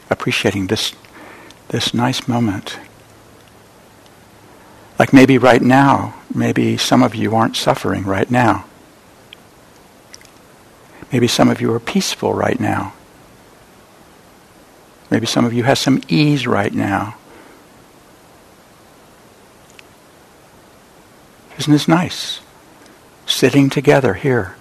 appreciating 0.08 0.68
this 0.68 0.94
this 1.68 1.92
nice 1.92 2.28
moment 2.28 2.78
like 5.00 5.12
maybe 5.12 5.36
right 5.36 5.62
now 5.62 6.14
maybe 6.32 6.76
some 6.76 7.02
of 7.02 7.14
you 7.14 7.34
aren't 7.34 7.56
suffering 7.56 8.04
right 8.04 8.30
now 8.30 8.64
Maybe 11.12 11.28
some 11.28 11.48
of 11.48 11.60
you 11.60 11.72
are 11.72 11.80
peaceful 11.80 12.34
right 12.34 12.58
now. 12.58 12.92
Maybe 15.10 15.26
some 15.26 15.44
of 15.44 15.52
you 15.52 15.62
have 15.62 15.78
some 15.78 16.00
ease 16.08 16.46
right 16.46 16.72
now. 16.72 17.16
Isn't 21.58 21.72
this 21.72 21.88
nice? 21.88 22.40
Sitting 23.25 23.70
together 23.70 24.14
here. 24.14 24.56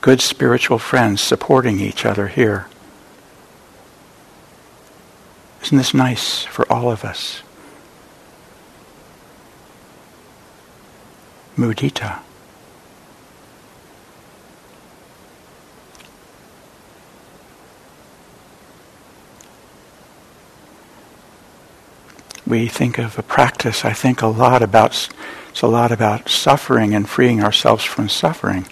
Good 0.00 0.20
spiritual 0.20 0.78
friends 0.78 1.20
supporting 1.20 1.80
each 1.80 2.06
other 2.06 2.28
here. 2.28 2.68
Isn't 5.62 5.76
this 5.76 5.92
nice 5.92 6.44
for 6.44 6.70
all 6.72 6.90
of 6.90 7.04
us? 7.04 7.42
Mudita. 11.56 12.20
We 22.48 22.66
think 22.66 22.98
of 22.98 23.18
a 23.18 23.22
practice, 23.22 23.84
I 23.84 23.92
think 23.92 24.22
a 24.22 24.26
lot 24.26 24.62
about 24.62 25.08
it's 25.50 25.62
a 25.62 25.66
lot 25.66 25.92
about 25.92 26.28
suffering 26.28 26.94
and 26.94 27.08
freeing 27.08 27.42
ourselves 27.42 27.84
from 27.84 28.08
suffering. 28.08 28.66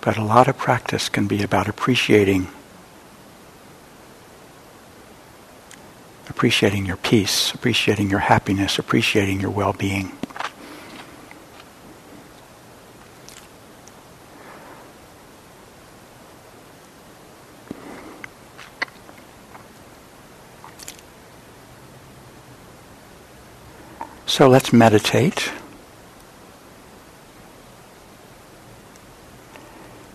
But 0.00 0.16
a 0.16 0.24
lot 0.24 0.48
of 0.48 0.58
practice 0.58 1.08
can 1.08 1.28
be 1.28 1.44
about 1.44 1.68
appreciating 1.68 2.48
appreciating 6.28 6.86
your 6.86 6.96
peace, 6.96 7.54
appreciating 7.54 8.10
your 8.10 8.18
happiness, 8.18 8.78
appreciating 8.78 9.40
your 9.40 9.50
well-being. 9.50 10.10
So 24.32 24.48
let's 24.48 24.72
meditate. 24.72 25.52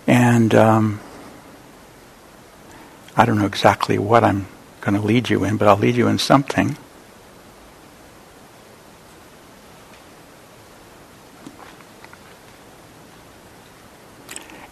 And 0.07 0.55
um, 0.55 0.99
I 3.15 3.25
don't 3.25 3.37
know 3.37 3.45
exactly 3.45 3.99
what 3.99 4.23
I'm 4.23 4.47
going 4.81 4.95
to 4.95 5.01
lead 5.01 5.29
you 5.29 5.43
in, 5.43 5.57
but 5.57 5.67
I'll 5.67 5.77
lead 5.77 5.95
you 5.95 6.07
in 6.07 6.17
something. 6.17 6.77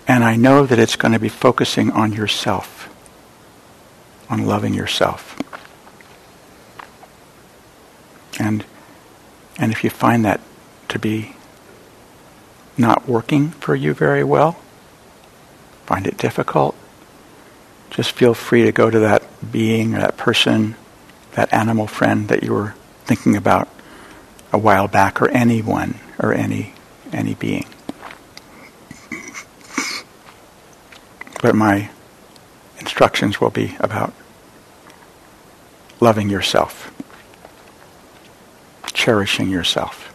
And 0.08 0.24
I 0.24 0.36
know 0.36 0.66
that 0.66 0.80
it's 0.80 0.96
going 0.96 1.12
to 1.12 1.20
be 1.20 1.30
focusing 1.30 1.92
on 1.92 2.14
yourself, 2.14 2.90
on 4.28 4.48
loving 4.48 4.74
yourself. 4.74 5.40
And 8.40 8.66
and 9.58 9.72
if 9.72 9.84
you 9.84 9.89
find 9.89 10.26
that 10.26 10.41
to 10.89 11.00
be 11.00 11.36
not 12.78 13.08
working 13.08 13.52
for 13.52 13.76
you 13.76 13.94
very 13.94 14.24
well, 14.24 14.54
find 15.86 16.08
it 16.08 16.18
difficult, 16.18 16.76
just 17.89 18.12
feel 18.12 18.34
free 18.34 18.63
to 18.63 18.72
go 18.72 18.89
to 18.89 19.00
that 19.00 19.24
being 19.52 19.96
or 19.96 20.00
that 20.00 20.18
person, 20.18 20.76
that 21.34 21.52
animal 21.54 21.88
friend 21.88 22.28
that 22.28 22.44
you 22.44 22.54
were 22.54 22.76
thinking 23.06 23.36
about 23.36 23.70
a 24.52 24.58
while 24.58 24.88
back, 24.88 25.22
or 25.22 25.30
anyone 25.30 25.96
or 26.20 26.34
any 26.34 26.74
any 27.12 27.34
being. 27.34 27.68
But 31.41 31.56
my 31.56 31.89
instructions 32.80 33.39
will 33.39 33.50
be 33.50 33.76
about 33.80 34.13
loving 36.00 36.30
yourself 36.30 36.91
cherishing 39.06 39.52
yourself. 39.52 40.14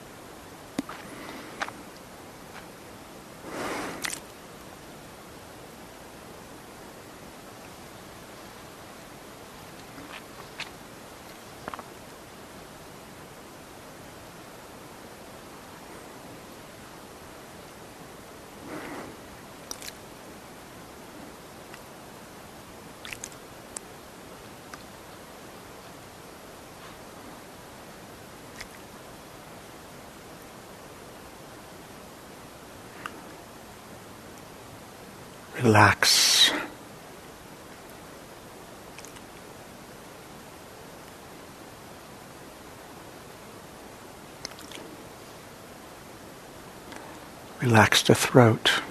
Relax 47.71 48.03
the 48.03 48.17
throat. 48.17 48.83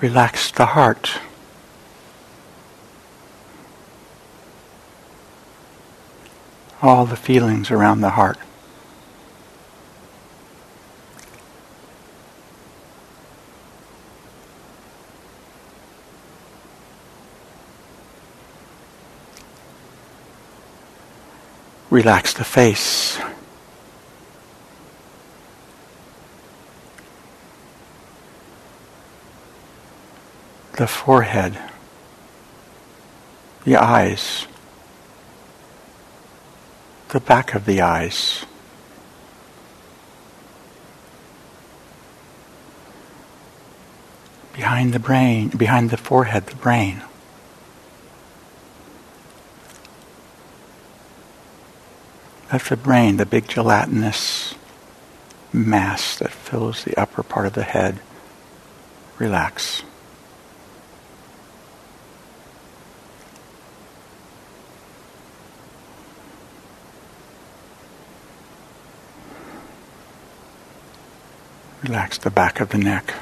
relax 0.00 0.52
the 0.52 0.66
heart. 0.66 1.18
All 6.80 7.04
the 7.04 7.16
feelings 7.16 7.72
around 7.72 8.00
the 8.00 8.10
heart. 8.10 8.38
Relax 21.92 22.32
the 22.32 22.42
face. 22.42 23.18
The 30.78 30.86
forehead. 30.86 31.58
The 33.64 33.76
eyes. 33.76 34.46
The 37.10 37.20
back 37.20 37.54
of 37.54 37.66
the 37.66 37.82
eyes. 37.82 38.46
Behind 44.54 44.94
the 44.94 44.98
brain, 44.98 45.48
behind 45.48 45.90
the 45.90 45.98
forehead, 45.98 46.46
the 46.46 46.56
brain. 46.56 47.02
Let 52.52 52.64
the 52.64 52.76
brain, 52.76 53.16
the 53.16 53.24
big 53.24 53.48
gelatinous 53.48 54.54
mass 55.54 56.18
that 56.18 56.30
fills 56.30 56.84
the 56.84 56.94
upper 57.00 57.22
part 57.22 57.46
of 57.46 57.54
the 57.54 57.62
head, 57.62 57.98
relax. 59.18 59.82
Relax 71.82 72.18
the 72.18 72.30
back 72.30 72.60
of 72.60 72.68
the 72.68 72.76
neck. 72.76 73.14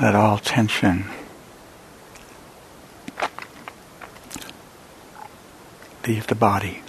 Let 0.00 0.14
all 0.14 0.36
tension 0.36 1.06
leave 6.06 6.26
the 6.26 6.34
body. 6.34 6.82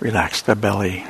Relax 0.00 0.40
the 0.40 0.56
belly. 0.56 1.04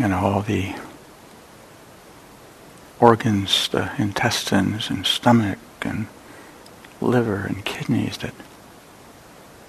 and 0.00 0.14
all 0.14 0.42
the 0.42 0.72
organs, 3.00 3.68
the 3.68 3.90
intestines 3.98 4.90
and 4.90 5.06
stomach 5.06 5.58
and 5.82 6.06
liver 7.00 7.44
and 7.46 7.64
kidneys 7.64 8.18
that 8.18 8.34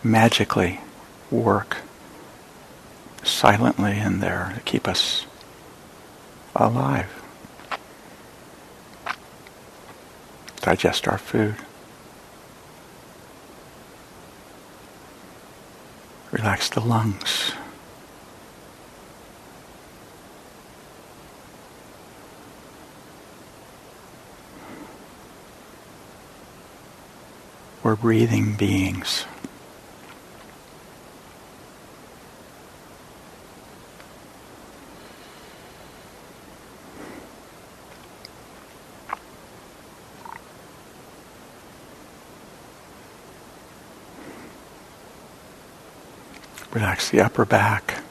magically 0.04 0.80
work 1.30 1.78
silently 3.24 3.98
in 3.98 4.20
there 4.20 4.54
to 4.56 4.62
keep 4.62 4.88
us 4.88 5.26
alive. 6.56 7.08
Digest 10.62 11.08
our 11.08 11.18
food. 11.18 11.56
Relax 16.32 16.70
the 16.70 16.80
lungs. 16.82 17.54
We're 27.90 27.96
breathing 27.96 28.54
beings. 28.54 29.26
Relax 46.72 47.10
the 47.10 47.22
upper 47.22 47.44
back, 47.44 48.04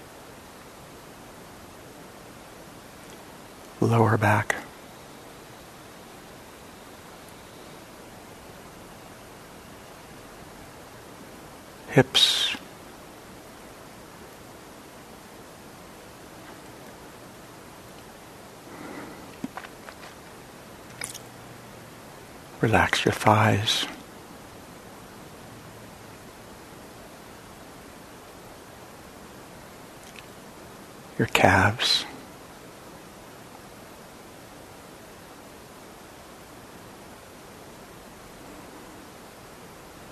lower 3.81 4.17
back. 4.17 4.58
Hips. 11.91 12.57
Relax 22.61 23.05
your 23.05 23.13
thighs. 23.13 23.87
Your 31.19 31.29
calves. 31.29 32.05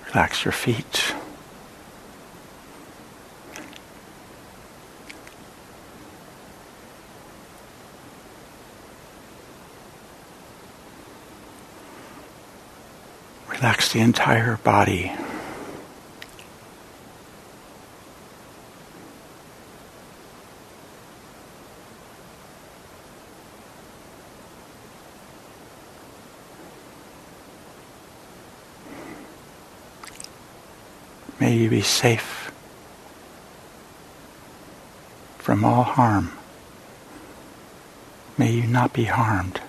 Relax 0.06 0.44
your 0.44 0.52
feet. 0.52 1.14
Relax 13.48 13.86
the 13.96 14.02
entire 14.02 14.59
body. 14.59 15.11
May 31.40 31.56
you 31.56 31.70
be 31.70 31.80
safe 31.80 32.52
from 35.38 35.64
all 35.64 35.85
harm. 35.85 36.32
May 38.37 38.50
you 38.50 38.66
not 38.66 38.92
be 38.92 39.04
harmed. 39.04 39.62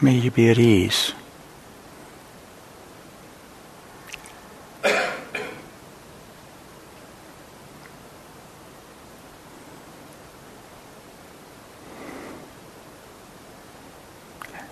May 0.00 0.14
you 0.14 0.30
be 0.30 0.48
at 0.48 0.58
ease. 0.58 1.12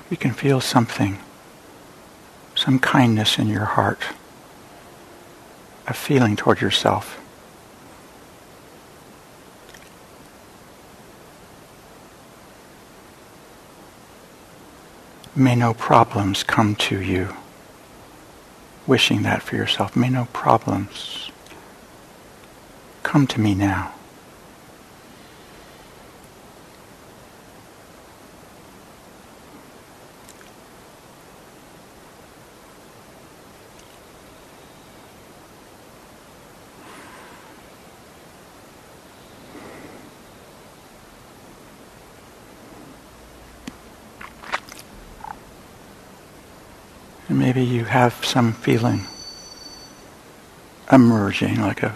You 0.09 0.17
can 0.17 0.33
feel 0.33 0.61
something, 0.61 1.19
some 2.55 2.79
kindness 2.79 3.39
in 3.39 3.49
your 3.49 3.65
heart, 3.65 4.03
a 5.89 5.93
feeling 5.93 6.37
toward 6.37 6.61
yourself. 6.61 7.21
May 15.38 15.55
no 15.55 15.75
problems 15.75 16.42
come 16.42 16.75
to 16.77 16.99
you. 16.99 17.37
Wishing 18.87 19.20
that 19.25 19.42
for 19.42 19.55
yourself. 19.55 19.94
May 19.94 20.09
no 20.09 20.29
problems 20.33 21.31
come 23.03 23.27
to 23.27 23.40
me 23.40 23.55
now. 23.55 23.92
And 47.29 47.40
maybe 47.40 47.64
you 47.64 47.85
have 47.99 48.27
some 48.27 48.53
feeling 48.53 49.07
emerging, 50.93 51.59
like 51.63 51.83
a 51.83 51.95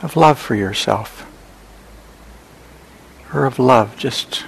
of 0.00 0.14
love 0.14 0.38
for 0.38 0.54
yourself, 0.54 1.26
or 3.34 3.44
of 3.44 3.58
love, 3.58 3.96
just 3.96 4.44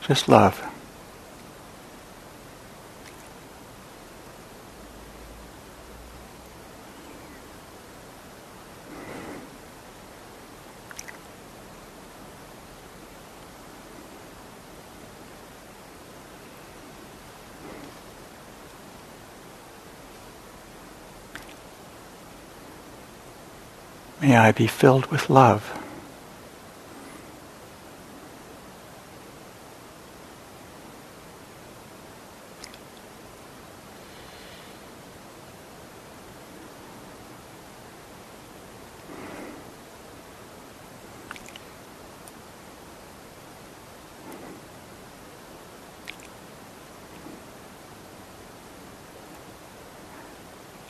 just 0.00 0.28
love. 0.30 0.66
May 24.20 24.36
I 24.36 24.52
be 24.52 24.66
filled 24.66 25.06
with 25.06 25.30
love. 25.30 25.72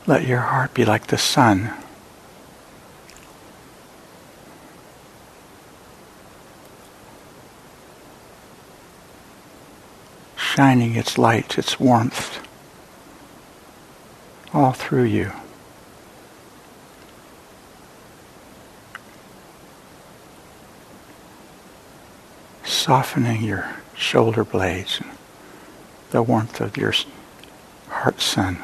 Let 0.09 0.27
your 0.27 0.41
heart 0.41 0.75
be 0.75 0.85
like 0.85 1.07
the 1.07 1.17
sun. 1.17 1.80
Shining 10.61 10.95
its 10.95 11.17
light, 11.17 11.57
its 11.57 11.81
warmth 11.81 12.47
all 14.53 14.73
through 14.73 15.05
you. 15.05 15.33
Softening 22.63 23.43
your 23.43 23.75
shoulder 23.97 24.45
blades, 24.45 25.01
the 26.11 26.23
warmth 26.23 26.61
of 26.61 26.77
your 26.77 26.93
heart 27.89 28.21
sun. 28.21 28.59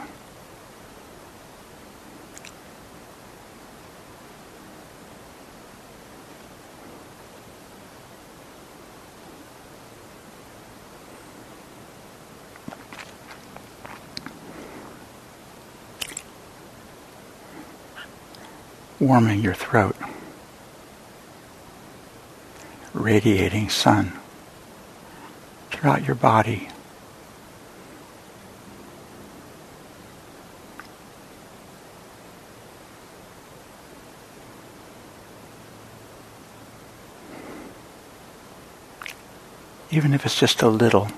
Warming 19.06 19.40
your 19.40 19.54
throat, 19.54 19.94
radiating 22.92 23.68
sun 23.68 24.12
throughout 25.70 26.04
your 26.04 26.16
body. 26.16 26.68
Even 39.92 40.12
if 40.12 40.26
it's 40.26 40.38
just 40.38 40.62
a 40.62 40.68
little. 40.68 41.08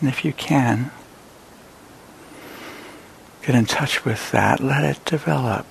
And 0.00 0.08
if 0.08 0.24
you 0.24 0.32
can, 0.32 0.90
Get 3.42 3.54
in 3.54 3.64
touch 3.64 4.04
with 4.04 4.30
that. 4.32 4.60
Let 4.60 4.84
it 4.84 5.04
develop. 5.04 5.66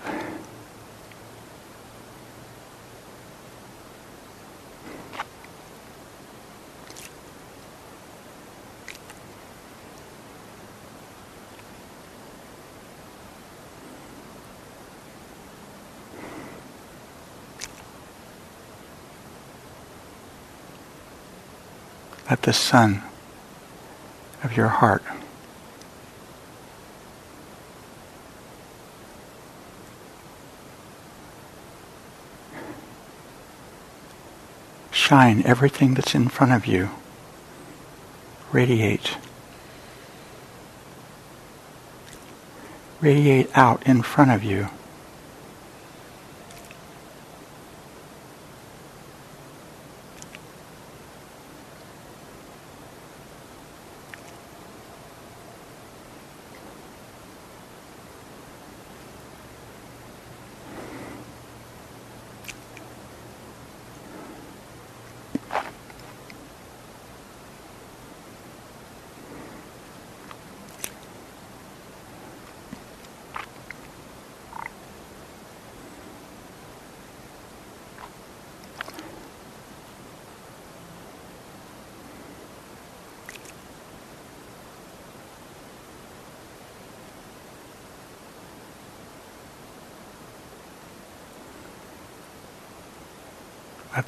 Let 22.29 22.43
the 22.43 22.53
sun 22.53 23.03
of 24.43 24.55
your 24.55 24.67
heart 24.67 25.03
shine 35.09 35.41
everything 35.43 35.95
that's 35.95 36.13
in 36.13 36.29
front 36.29 36.51
of 36.51 36.67
you. 36.67 36.87
Radiate. 38.51 39.17
Radiate 43.01 43.49
out 43.55 43.81
in 43.87 44.03
front 44.03 44.29
of 44.29 44.43
you. 44.43 44.69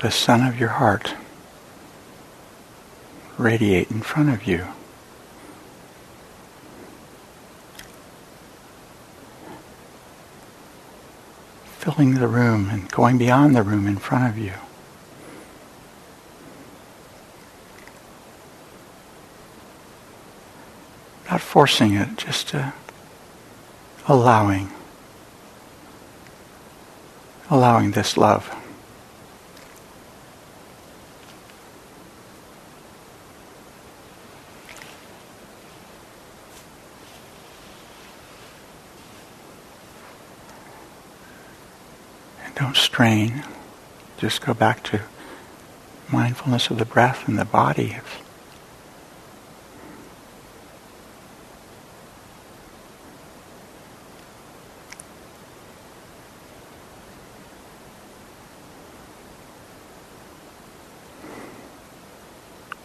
The 0.01 0.09
sun 0.09 0.41
of 0.47 0.59
your 0.59 0.69
heart 0.69 1.13
radiate 3.37 3.91
in 3.91 4.01
front 4.01 4.29
of 4.29 4.47
you. 4.47 4.65
Filling 11.77 12.15
the 12.15 12.27
room 12.27 12.69
and 12.71 12.89
going 12.91 13.19
beyond 13.19 13.55
the 13.55 13.61
room 13.61 13.85
in 13.85 13.97
front 13.97 14.27
of 14.27 14.39
you. 14.39 14.53
Not 21.29 21.41
forcing 21.41 21.93
it, 21.93 22.17
just 22.17 22.49
to 22.49 22.73
allowing, 24.07 24.71
allowing 27.51 27.91
this 27.91 28.17
love. 28.17 28.60
And. 43.01 43.43
Just 44.19 44.45
go 44.45 44.53
back 44.53 44.83
to 44.83 45.01
mindfulness 46.13 46.69
of 46.69 46.77
the 46.77 46.85
breath 46.85 47.27
and 47.27 47.39
the 47.39 47.45
body. 47.45 47.95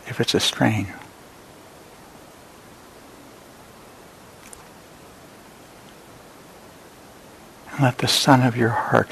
if 0.07 0.19
it's 0.19 0.33
a 0.33 0.41
strain. 0.41 0.95
And 7.73 7.81
let 7.81 7.99
the 7.99 8.09
sun 8.09 8.41
of 8.41 8.57
your 8.57 8.71
heart 8.71 9.11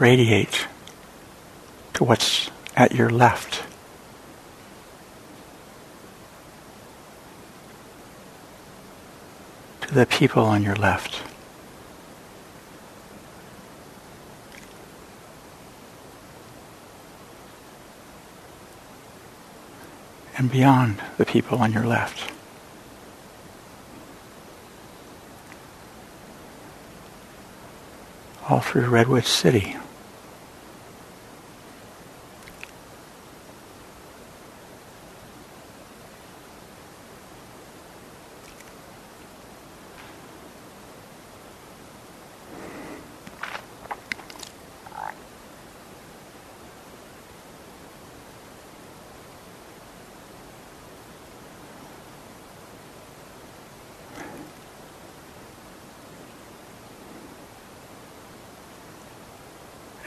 radiate 0.00 0.66
to 1.94 2.02
what's 2.02 2.50
at 2.74 2.92
your 2.92 3.10
left. 3.10 3.62
To 9.82 9.94
the 9.94 10.06
people 10.06 10.42
on 10.42 10.62
your 10.62 10.76
left. 10.76 11.22
and 20.40 20.50
beyond 20.50 20.96
the 21.18 21.26
people 21.26 21.58
on 21.58 21.70
your 21.70 21.84
left. 21.84 22.32
All 28.48 28.60
through 28.60 28.88
Redwood 28.88 29.26
City. 29.26 29.76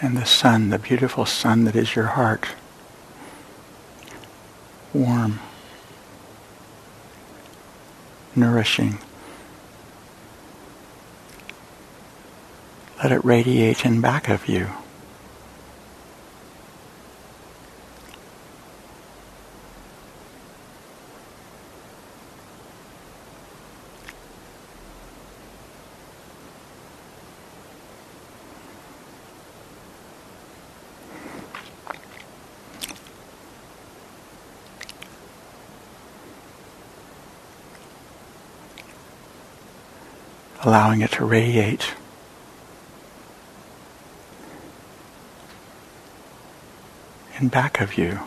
And 0.03 0.17
the 0.17 0.25
sun, 0.25 0.69
the 0.69 0.77
beautiful 0.77 1.25
sun 1.25 1.63
that 1.63 1.77
is 1.77 1.95
your 1.95 2.07
heart. 2.07 2.45
Warm, 4.93 5.39
nourishing. 8.35 8.99
Let 13.01 13.13
it 13.13 13.23
radiate 13.23 13.85
in 13.85 14.01
back 14.01 14.27
of 14.27 14.49
you. 14.49 14.67
Allowing 40.93 41.01
it 41.01 41.11
to 41.11 41.25
radiate. 41.25 41.95
In 47.39 47.47
back 47.47 47.81
of 47.81 47.97
you. 47.97 48.19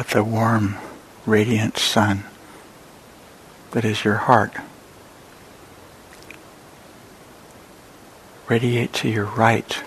Let 0.00 0.08
the 0.08 0.24
warm, 0.24 0.78
radiant 1.26 1.76
sun 1.76 2.24
that 3.72 3.84
is 3.84 4.02
your 4.02 4.14
heart 4.14 4.54
radiate 8.48 8.94
to 8.94 9.10
your 9.10 9.26
right. 9.26 9.82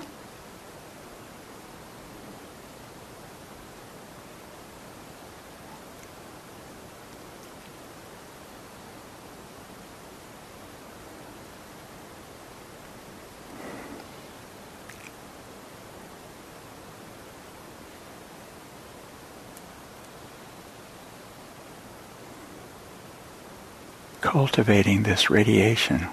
Cultivating 24.53 25.01
this 25.01 25.31
radiation, 25.31 26.07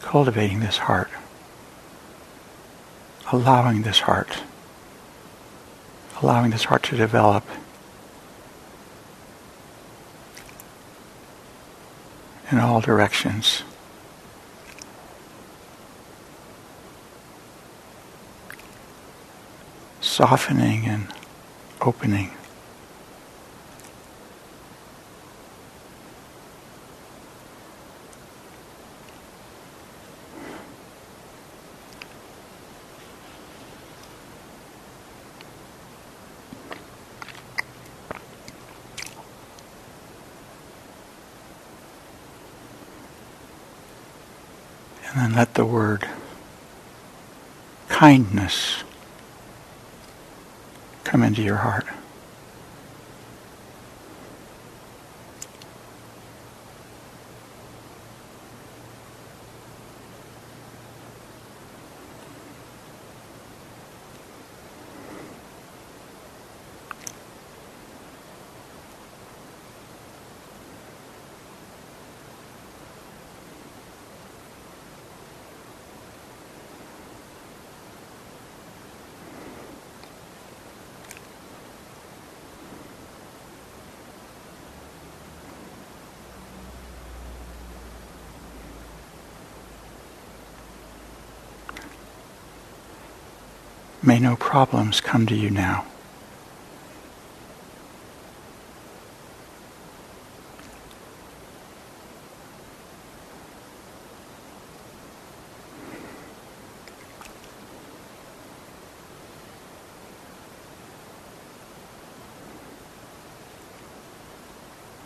cultivating 0.00 0.58
this 0.58 0.78
heart, 0.78 1.08
allowing 3.30 3.82
this 3.82 4.00
heart, 4.00 4.42
allowing 6.20 6.50
this 6.50 6.64
heart 6.64 6.82
to 6.82 6.96
develop. 6.96 7.44
In 12.50 12.58
all 12.58 12.80
directions. 12.80 13.62
Softening 20.00 20.84
and 20.84 21.06
opening. 21.80 22.32
Let 45.50 45.56
the 45.56 45.64
word 45.64 46.08
kindness 47.88 48.84
come 51.02 51.24
into 51.24 51.42
your 51.42 51.56
heart. 51.56 51.79
May 94.02 94.18
no 94.18 94.34
problems 94.34 95.00
come 95.00 95.26
to 95.26 95.34
you 95.34 95.50
now. 95.50 95.84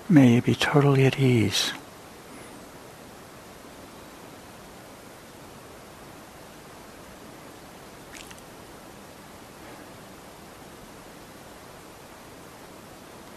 May 0.08 0.34
you 0.34 0.42
be 0.42 0.54
totally 0.54 1.04
at 1.06 1.18
ease. 1.18 1.72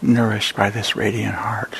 Nourished 0.08 0.56
by 0.56 0.70
this 0.70 0.96
radiant 0.96 1.34
heart. 1.34 1.74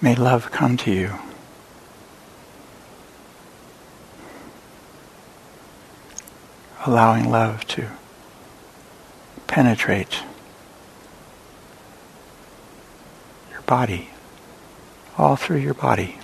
May 0.00 0.14
love 0.14 0.52
come 0.52 0.76
to 0.78 0.92
you. 0.92 1.14
Allowing 6.86 7.28
love 7.28 7.66
to 7.68 7.86
penetrate 9.46 10.22
your 13.50 13.62
body, 13.62 14.10
all 15.16 15.36
through 15.36 15.56
your 15.56 15.74
body. 15.74 16.18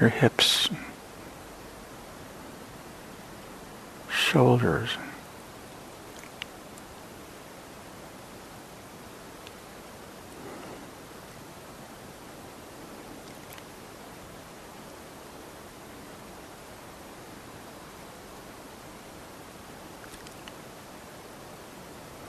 Your 0.00 0.08
hips, 0.08 0.68
shoulders. 4.10 4.90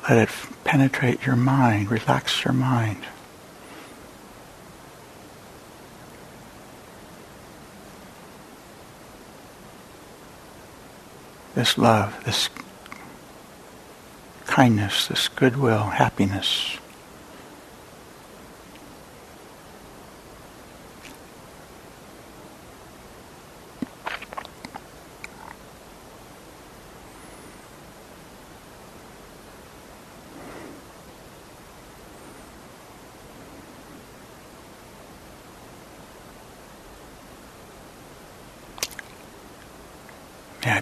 Let 0.07 0.30
it 0.30 0.30
penetrate 0.63 1.26
your 1.26 1.36
mind, 1.36 1.89
relax 1.89 2.45
your 2.45 2.53
mind. 2.53 3.03
This 11.56 11.78
love, 11.78 12.24
this 12.26 12.49
kindness, 14.45 15.08
this 15.08 15.28
goodwill, 15.30 15.84
happiness. 15.84 16.78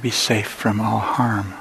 Be 0.04 0.10
safe 0.10 0.48
from 0.50 0.82
all 0.82 1.00
harm. 1.00 1.54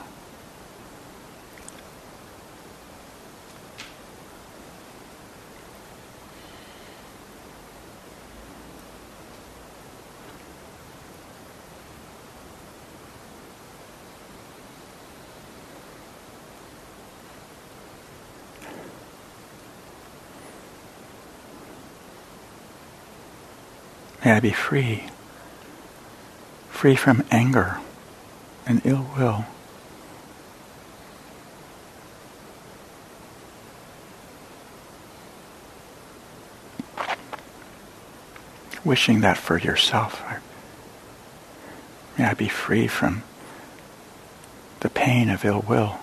May 24.24 24.32
I 24.32 24.40
be 24.40 24.51
free, 24.51 25.05
free 26.70 26.97
from 26.97 27.24
anger 27.30 27.78
and 28.66 28.80
ill 28.84 29.08
will. 29.16 29.44
Wishing 38.84 39.20
that 39.20 39.38
for 39.38 39.58
yourself. 39.58 40.22
May 42.18 42.24
I 42.24 42.34
be 42.34 42.48
free 42.48 42.86
from 42.86 43.22
the 44.80 44.90
pain 44.90 45.28
of 45.28 45.44
ill 45.44 45.64
will. 45.68 45.98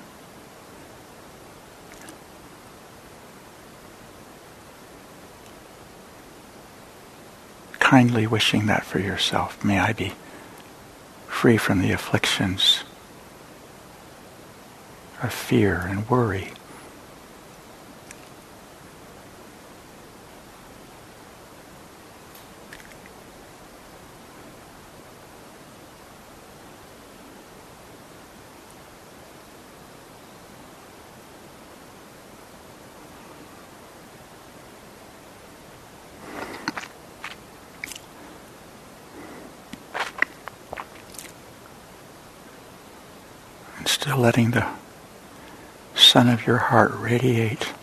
Kindly 7.80 8.28
wishing 8.28 8.68
that 8.68 8.86
for 8.86 9.00
yourself. 9.00 9.64
May 9.64 9.80
I 9.80 9.94
be 9.94 10.14
free 11.40 11.56
from 11.56 11.80
the 11.80 11.94
afflictions 11.94 12.84
of 15.24 15.34
fear 15.34 15.86
and 15.88 16.10
worry. 16.10 16.52
still 44.10 44.19
letting 44.30 44.52
the 44.52 44.68
sun 45.96 46.30
of 46.30 46.46
your 46.46 46.58
heart 46.58 46.92
radiate 46.94 47.74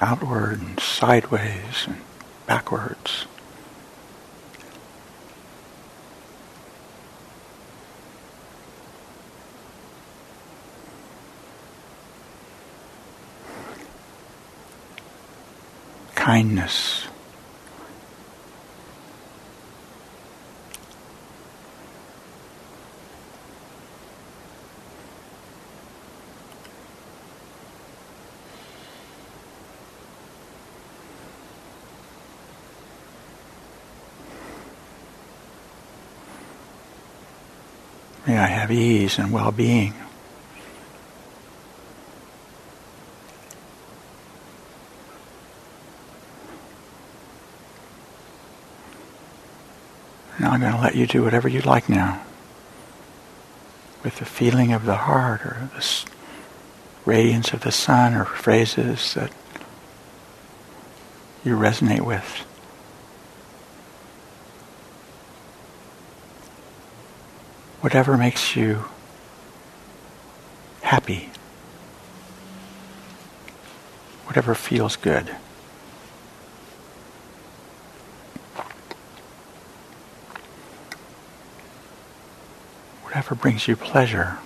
outward 0.00 0.60
and 0.60 0.78
sideways 0.78 1.88
and 1.88 1.96
backwards. 2.46 3.26
Kindness. 16.14 17.07
May 38.28 38.36
I 38.36 38.46
have 38.46 38.70
ease 38.70 39.18
and 39.18 39.32
well 39.32 39.50
being. 39.50 39.94
Now 50.38 50.50
I'm 50.50 50.60
going 50.60 50.74
to 50.74 50.78
let 50.78 50.94
you 50.94 51.06
do 51.06 51.22
whatever 51.22 51.48
you 51.48 51.62
like 51.62 51.88
now 51.88 52.22
with 54.04 54.18
the 54.18 54.26
feeling 54.26 54.74
of 54.74 54.84
the 54.84 54.96
heart 54.96 55.40
or 55.40 55.70
the 55.74 56.04
radiance 57.06 57.54
of 57.54 57.60
the 57.60 57.72
sun 57.72 58.12
or 58.12 58.26
phrases 58.26 59.14
that 59.14 59.32
you 61.42 61.56
resonate 61.56 62.02
with. 62.02 62.44
Whatever 67.80 68.16
makes 68.16 68.56
you 68.56 68.84
happy. 70.82 71.30
Whatever 74.26 74.54
feels 74.54 74.96
good. 74.96 75.34
whatever 83.18 83.34
brings 83.34 83.66
you 83.66 83.74
pleasure. 83.74 84.38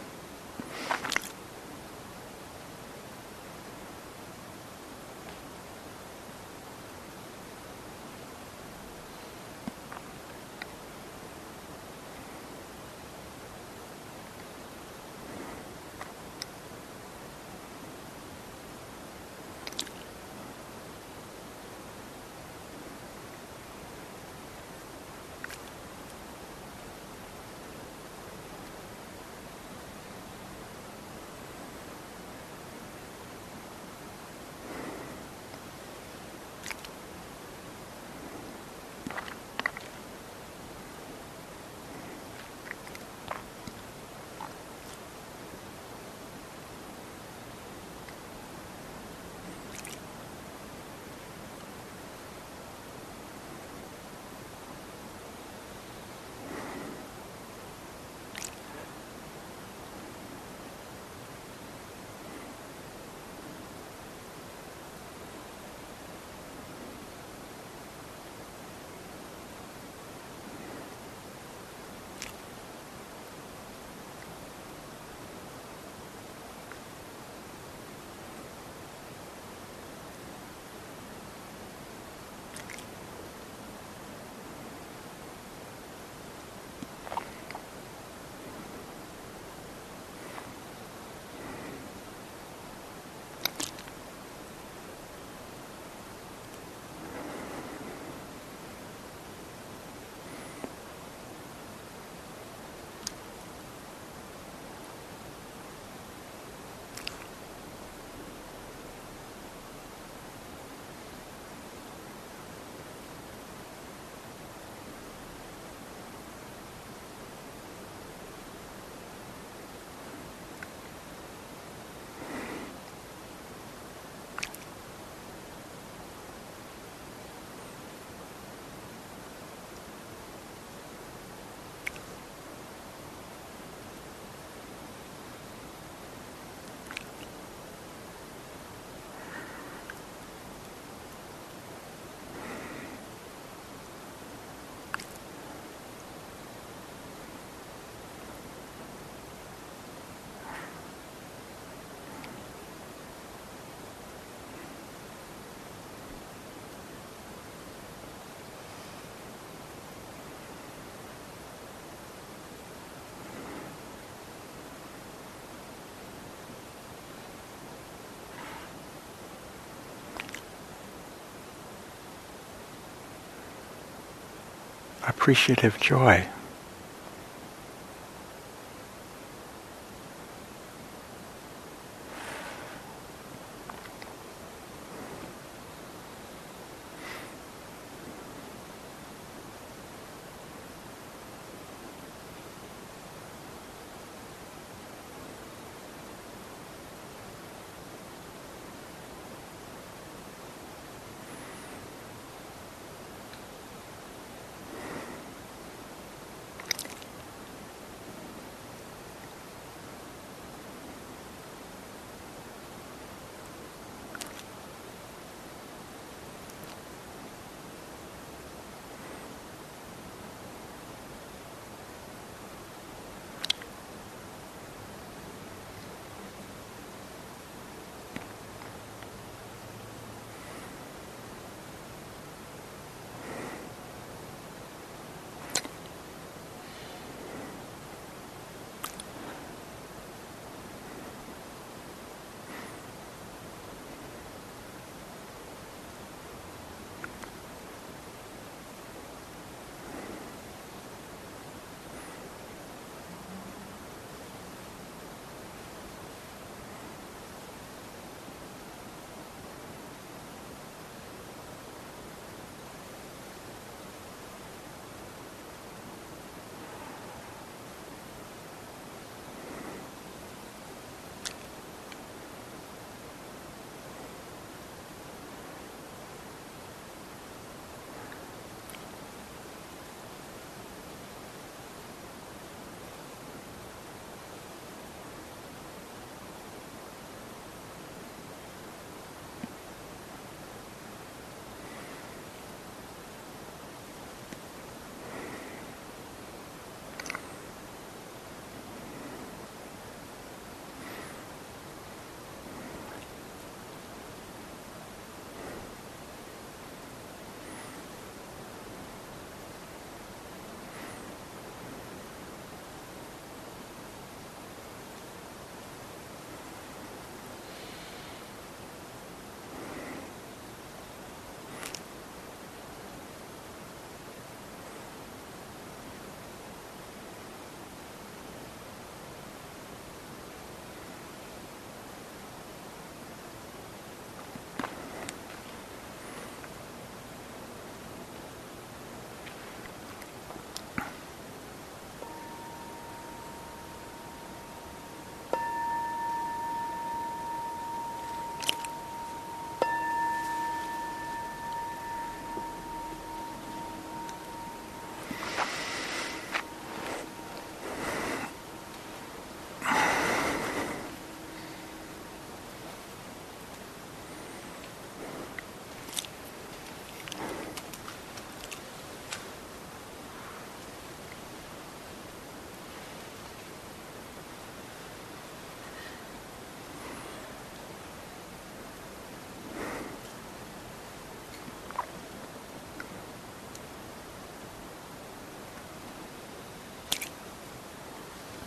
Appreciative 175.12 175.78
joy. 175.78 176.26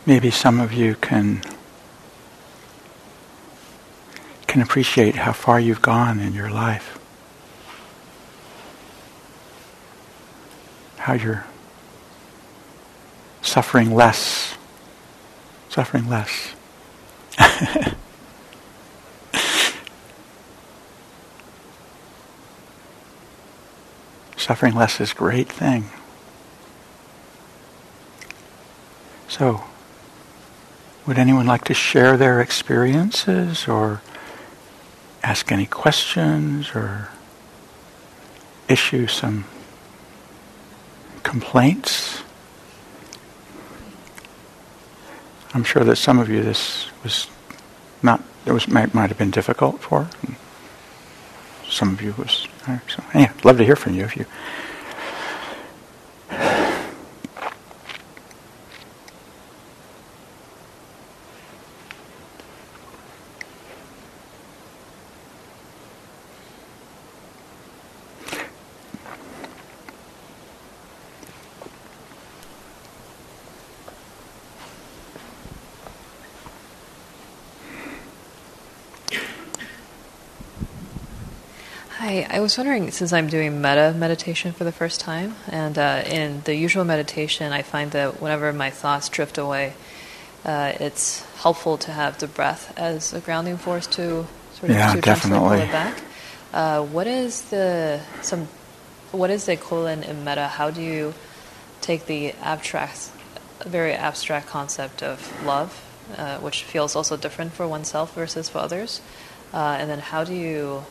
Maybe 0.06 0.30
some 0.30 0.60
of 0.60 0.72
you 0.72 0.95
can 0.95 1.41
can 4.47 4.62
appreciate 4.62 5.16
how 5.16 5.34
far 5.34 5.60
you've 5.60 5.82
gone 5.82 6.20
in 6.20 6.34
your 6.34 6.49
life. 6.49 6.97
How 10.97 11.14
you're 11.14 11.45
suffering 13.41 13.93
less. 13.93 14.56
Suffering 15.68 16.08
less. 16.08 16.53
suffering 24.38 24.74
less 24.74 25.01
is 25.01 25.12
a 25.12 25.16
great 25.16 25.51
thing. 25.51 25.89
So, 29.28 29.66
would 31.06 31.18
anyone 31.18 31.45
like 31.45 31.64
to 31.66 31.74
share 31.74 32.18
their 32.18 32.41
experiences 32.41 33.68
or 33.68 34.01
ask 35.24 35.51
any 35.51 35.66
questions 35.66 36.72
or 36.74 37.10
issue 38.68 39.08
some 39.08 39.45
complaints? 41.24 42.24
I'm 45.53 45.64
sure 45.64 45.84
that 45.84 45.95
some 45.95 46.20
of 46.20 46.30
you 46.30 46.43
this 46.43 46.88
was 47.03 47.28
not 48.01 48.22
it 48.45 48.51
was 48.51 48.68
might, 48.68 48.93
might 48.93 49.10
have 49.10 49.18
been 49.18 49.32
difficult 49.32 49.82
for. 49.82 50.10
Some 51.70 51.93
of 51.93 52.01
you 52.01 52.14
was 52.18 52.47
so. 52.88 53.03
Yeah, 53.14 53.32
love 53.43 53.58
to 53.58 53.64
hear 53.64 53.76
from 53.76 53.95
you 53.95 54.03
if 54.03 54.18
you 54.18 54.26
I 82.35 82.35
was 82.46 82.60
wondering, 82.60 82.91
since 82.91 83.12
I'm 83.12 83.26
doing 83.26 83.60
metta 83.60 83.98
meditation 83.98 84.54
for 84.54 84.66
the 84.66 84.72
first 84.72 85.00
time, 85.00 85.36
and 85.48 85.76
uh, 85.80 86.04
in 86.06 86.41
the 86.43 86.54
usual 86.54 86.86
meditation, 86.86 87.52
I 87.52 87.64
find 87.64 87.89
that 87.98 88.22
whenever 88.22 88.54
my 88.54 88.70
thoughts 88.70 89.10
drift 89.10 89.39
away, 89.39 89.74
uh, 90.46 90.74
it's 90.80 91.26
helpful 91.38 91.80
to 91.80 91.91
have 91.91 92.20
the 92.20 92.28
breath 92.28 92.72
as 92.78 93.14
a 93.14 93.20
grounding 93.20 93.58
force 93.58 93.88
to 93.98 94.28
sort 94.54 94.70
of 94.70 94.76
yeah, 94.78 94.93
to 94.93 95.02
definitely. 95.02 95.58
pull 95.58 95.58
it 95.58 95.72
back. 95.72 96.04
Uh, 96.54 96.86
what 96.86 97.08
is 97.08 97.41
the 97.50 98.00
some? 98.22 98.48
What 99.12 99.32
is 99.32 99.48
the 99.48 99.54
equivalent 99.54 100.06
in 100.06 100.24
metta? 100.24 100.48
How 100.48 100.70
do 100.70 100.84
you 100.84 101.16
take 101.82 102.06
the 102.06 102.34
abstract, 102.43 103.10
very 103.66 103.93
abstract 103.93 104.46
concept 104.46 105.02
of 105.02 105.18
love, 105.43 105.84
uh, 106.16 106.38
which 106.38 106.62
feels 106.62 106.96
also 106.96 107.18
different 107.18 107.54
for 107.54 107.68
oneself 107.68 108.14
versus 108.14 108.50
for 108.50 108.60
others, 108.60 109.02
uh, 109.52 109.78
and 109.80 109.89
then 109.89 109.98
how 109.98 110.24
do 110.24 110.36
you 110.36 110.86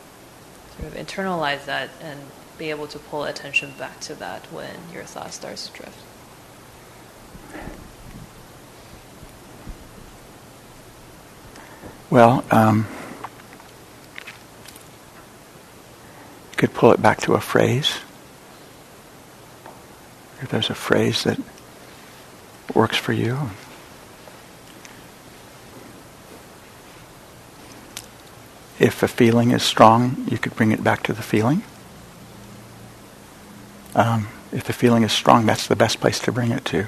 sort 0.79 0.93
of 0.93 0.93
internalize 0.93 1.65
that 1.65 1.89
and 2.01 2.19
be 2.57 2.69
able 2.69 2.87
to 2.87 2.99
pull 2.99 3.23
attention 3.25 3.73
back 3.77 3.99
to 4.01 4.15
that 4.15 4.51
when 4.51 4.75
your 4.93 5.03
thought 5.03 5.33
starts 5.33 5.67
to 5.67 5.73
drift. 5.73 5.97
Well, 12.09 12.45
um, 12.51 12.87
you 16.51 16.57
could 16.57 16.73
pull 16.73 16.91
it 16.91 17.01
back 17.01 17.19
to 17.21 17.33
a 17.33 17.41
phrase. 17.41 17.97
If 20.41 20.49
there's 20.49 20.69
a 20.69 20.75
phrase 20.75 21.23
that 21.23 21.39
works 22.73 22.97
for 22.97 23.13
you. 23.13 23.49
If 28.79 29.01
a 29.03 29.07
feeling 29.07 29.51
is 29.51 29.63
strong, 29.63 30.25
you 30.29 30.37
could 30.37 30.55
bring 30.55 30.71
it 30.71 30.83
back 30.83 31.03
to 31.03 31.13
the 31.13 31.21
feeling. 31.21 31.63
Um, 33.95 34.27
if 34.51 34.65
the 34.65 34.73
feeling 34.73 35.03
is 35.03 35.13
strong, 35.13 35.45
that's 35.45 35.67
the 35.67 35.75
best 35.75 36.01
place 36.01 36.19
to 36.19 36.31
bring 36.31 36.51
it 36.51 36.65
to. 36.65 36.87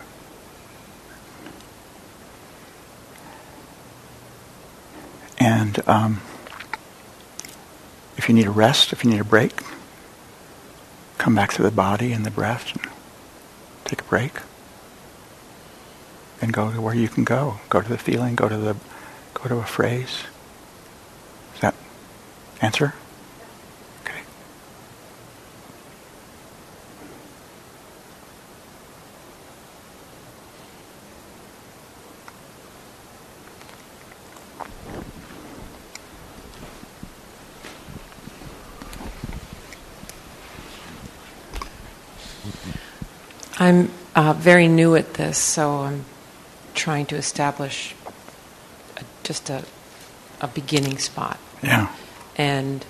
And 5.40 5.88
um, 5.88 6.22
if 8.18 8.28
you 8.28 8.36
need 8.36 8.48
a 8.48 8.52
rest, 8.52 8.92
if 8.92 9.04
you 9.04 9.12
need 9.12 9.22
a 9.22 9.26
break, 9.26 9.62
come 11.18 11.36
back 11.36 11.54
to 11.54 11.62
the 11.62 11.72
body 11.72 12.12
and 12.12 12.26
the 12.26 12.32
breath 12.32 12.76
and 12.76 12.92
take 13.86 14.02
a 14.02 14.06
break. 14.06 14.34
And 16.42 16.52
go 16.52 16.72
to 16.72 16.82
where 16.82 16.94
you 16.94 17.08
can 17.08 17.24
go. 17.24 17.60
Go 17.70 17.82
to 17.82 17.90
the 17.90 17.98
feeling, 17.98 18.36
go 18.36 18.50
to 18.50 18.58
the 18.58 18.76
go 19.34 19.50
to 19.50 19.58
a 19.58 19.64
phrase. 19.64 20.24
Answer? 22.60 22.94
Okay. 24.04 24.22
I'm 43.60 43.92
uh, 44.16 44.34
very 44.34 44.68
new 44.68 44.96
at 44.96 45.14
this, 45.14 45.38
so 45.38 45.82
I'm 45.82 46.06
trying 46.74 47.06
to 47.08 47.16
establish 47.16 47.94
a, 48.98 49.04
just 49.24 49.50
a, 49.50 49.64
a 50.42 50.48
beginning 50.48 50.98
spot. 50.98 51.40
Yeah. 51.62 51.92
And 52.38 52.86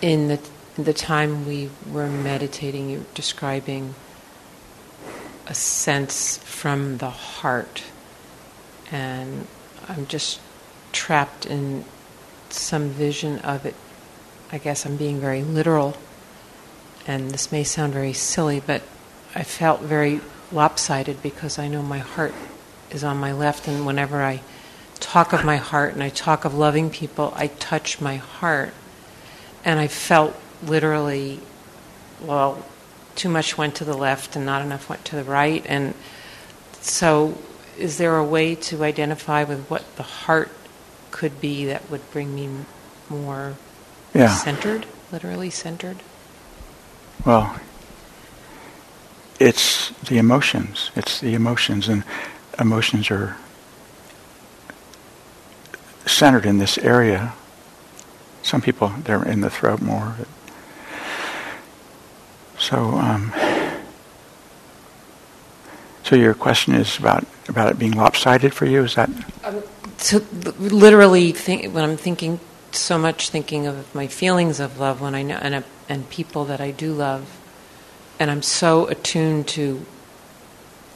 in 0.00 0.28
the, 0.28 0.40
the 0.76 0.92
time 0.92 1.46
we 1.46 1.70
were 1.90 2.08
meditating, 2.08 2.90
you 2.90 2.98
were 3.00 3.04
describing 3.14 3.94
a 5.46 5.54
sense 5.54 6.38
from 6.38 6.98
the 6.98 7.10
heart. 7.10 7.82
And 8.90 9.46
I'm 9.88 10.06
just 10.06 10.40
trapped 10.92 11.46
in 11.46 11.84
some 12.50 12.90
vision 12.90 13.38
of 13.40 13.66
it. 13.66 13.74
I 14.52 14.58
guess 14.58 14.84
I'm 14.84 14.96
being 14.96 15.18
very 15.18 15.42
literal, 15.42 15.96
and 17.06 17.30
this 17.30 17.50
may 17.50 17.64
sound 17.64 17.94
very 17.94 18.12
silly, 18.12 18.60
but 18.60 18.82
I 19.34 19.44
felt 19.44 19.80
very 19.80 20.20
lopsided 20.52 21.22
because 21.22 21.58
I 21.58 21.68
know 21.68 21.82
my 21.82 22.00
heart 22.00 22.34
is 22.90 23.02
on 23.02 23.16
my 23.16 23.32
left, 23.32 23.66
and 23.66 23.86
whenever 23.86 24.22
I 24.22 24.42
talk 25.02 25.32
of 25.32 25.44
my 25.44 25.56
heart 25.56 25.92
and 25.92 26.02
I 26.02 26.08
talk 26.08 26.44
of 26.44 26.54
loving 26.54 26.88
people, 26.88 27.32
I 27.36 27.48
touch 27.48 28.00
my 28.00 28.16
heart. 28.16 28.72
And 29.64 29.78
I 29.78 29.88
felt 29.88 30.34
literally, 30.64 31.40
well, 32.20 32.64
too 33.14 33.28
much 33.28 33.58
went 33.58 33.74
to 33.76 33.84
the 33.84 33.96
left 33.96 34.36
and 34.36 34.46
not 34.46 34.62
enough 34.62 34.88
went 34.88 35.04
to 35.06 35.16
the 35.16 35.24
right. 35.24 35.64
And 35.66 35.94
so, 36.80 37.36
is 37.78 37.98
there 37.98 38.16
a 38.16 38.24
way 38.24 38.54
to 38.54 38.82
identify 38.84 39.44
with 39.44 39.66
what 39.66 39.96
the 39.96 40.02
heart 40.02 40.50
could 41.10 41.40
be 41.40 41.66
that 41.66 41.90
would 41.90 42.10
bring 42.10 42.34
me 42.34 42.48
more 43.08 43.54
yeah. 44.14 44.34
centered, 44.34 44.86
literally 45.10 45.50
centered? 45.50 45.98
Well, 47.24 47.60
it's 49.38 49.90
the 50.08 50.18
emotions. 50.18 50.90
It's 50.96 51.20
the 51.20 51.34
emotions, 51.34 51.88
and 51.88 52.04
emotions 52.58 53.10
are 53.10 53.36
centered 56.06 56.46
in 56.46 56.58
this 56.58 56.78
area. 56.78 57.34
Some 58.42 58.60
people, 58.60 58.88
they're 59.04 59.22
in 59.22 59.40
the 59.40 59.50
throat 59.50 59.80
more. 59.80 60.16
So, 62.58 62.76
um, 62.76 63.32
so 66.04 66.16
your 66.16 66.34
question 66.34 66.74
is 66.74 66.98
about 66.98 67.24
about 67.48 67.70
it 67.70 67.78
being 67.78 67.92
lopsided 67.92 68.54
for 68.54 68.66
you? 68.66 68.84
Is 68.84 68.94
that? 68.94 69.10
Um, 69.44 69.62
so 69.98 70.24
literally, 70.58 71.32
think, 71.32 71.74
when 71.74 71.84
I'm 71.84 71.96
thinking 71.96 72.40
so 72.70 72.98
much, 72.98 73.30
thinking 73.30 73.66
of 73.66 73.94
my 73.94 74.06
feelings 74.06 74.60
of 74.60 74.78
love 74.78 75.00
when 75.00 75.14
I 75.14 75.22
know 75.22 75.36
and 75.36 75.54
uh, 75.56 75.62
and 75.88 76.08
people 76.08 76.44
that 76.46 76.60
I 76.60 76.70
do 76.70 76.92
love, 76.92 77.28
and 78.18 78.30
I'm 78.30 78.42
so 78.42 78.86
attuned 78.86 79.48
to. 79.48 79.84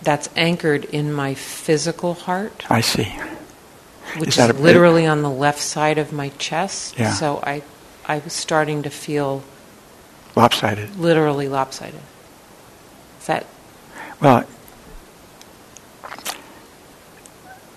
That's 0.03 0.29
anchored 0.37 0.85
in 0.85 1.13
my 1.13 1.35
physical 1.35 2.15
heart. 2.15 2.65
I 2.71 2.81
see 2.81 3.13
which 4.19 4.39
is, 4.39 4.39
is 4.39 4.61
literally 4.61 5.07
on 5.07 5.23
the 5.23 5.31
left 5.31 5.61
side 5.61 5.99
of 5.99 6.13
my 6.13 6.31
chest. 6.31 6.99
Yeah. 6.99 7.13
So 7.13 7.41
I, 7.43 7.63
I 8.05 8.19
was 8.19 8.33
starting 8.33 8.83
to 8.83 8.91
feel 8.91 9.43
lopsided. 10.35 10.97
Literally 10.97 11.49
lopsided. 11.49 12.01
Is 13.21 13.27
that? 13.27 13.47
Well, 14.21 14.45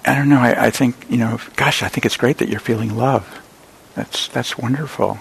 I 0.05 0.15
don't 0.15 0.29
know. 0.29 0.39
I, 0.39 0.65
I 0.67 0.69
think 0.69 1.05
you 1.09 1.17
know. 1.17 1.39
Gosh, 1.55 1.83
I 1.83 1.87
think 1.87 2.05
it's 2.05 2.17
great 2.17 2.37
that 2.37 2.49
you're 2.49 2.59
feeling 2.59 2.95
love. 2.95 3.41
That's 3.95 4.27
that's 4.29 4.57
wonderful. 4.57 5.19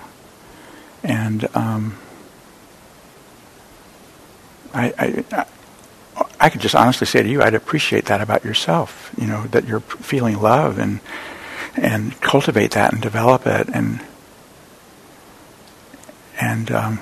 And 1.03 1.49
um, 1.55 1.97
I, 4.75 5.25
I, 5.33 5.47
I 6.41 6.51
could 6.51 6.61
just 6.61 6.75
honestly 6.75 7.07
say 7.07 7.23
to 7.23 7.29
you, 7.29 7.43
I'd 7.43 7.55
appreciate 7.55 8.07
that 8.07 8.21
about 8.21 8.45
yourself. 8.45 9.13
You 9.19 9.27
know, 9.27 9.45
that 9.49 9.67
you're 9.67 9.81
feeling 9.81 10.41
love 10.41 10.79
and 10.79 11.01
and 11.77 12.21
cultivate 12.21 12.73
that 12.73 12.93
and 12.93 13.01
develop 13.01 13.47
it 13.47 13.69
and 13.73 14.01
and 16.41 16.71
um, 16.71 17.01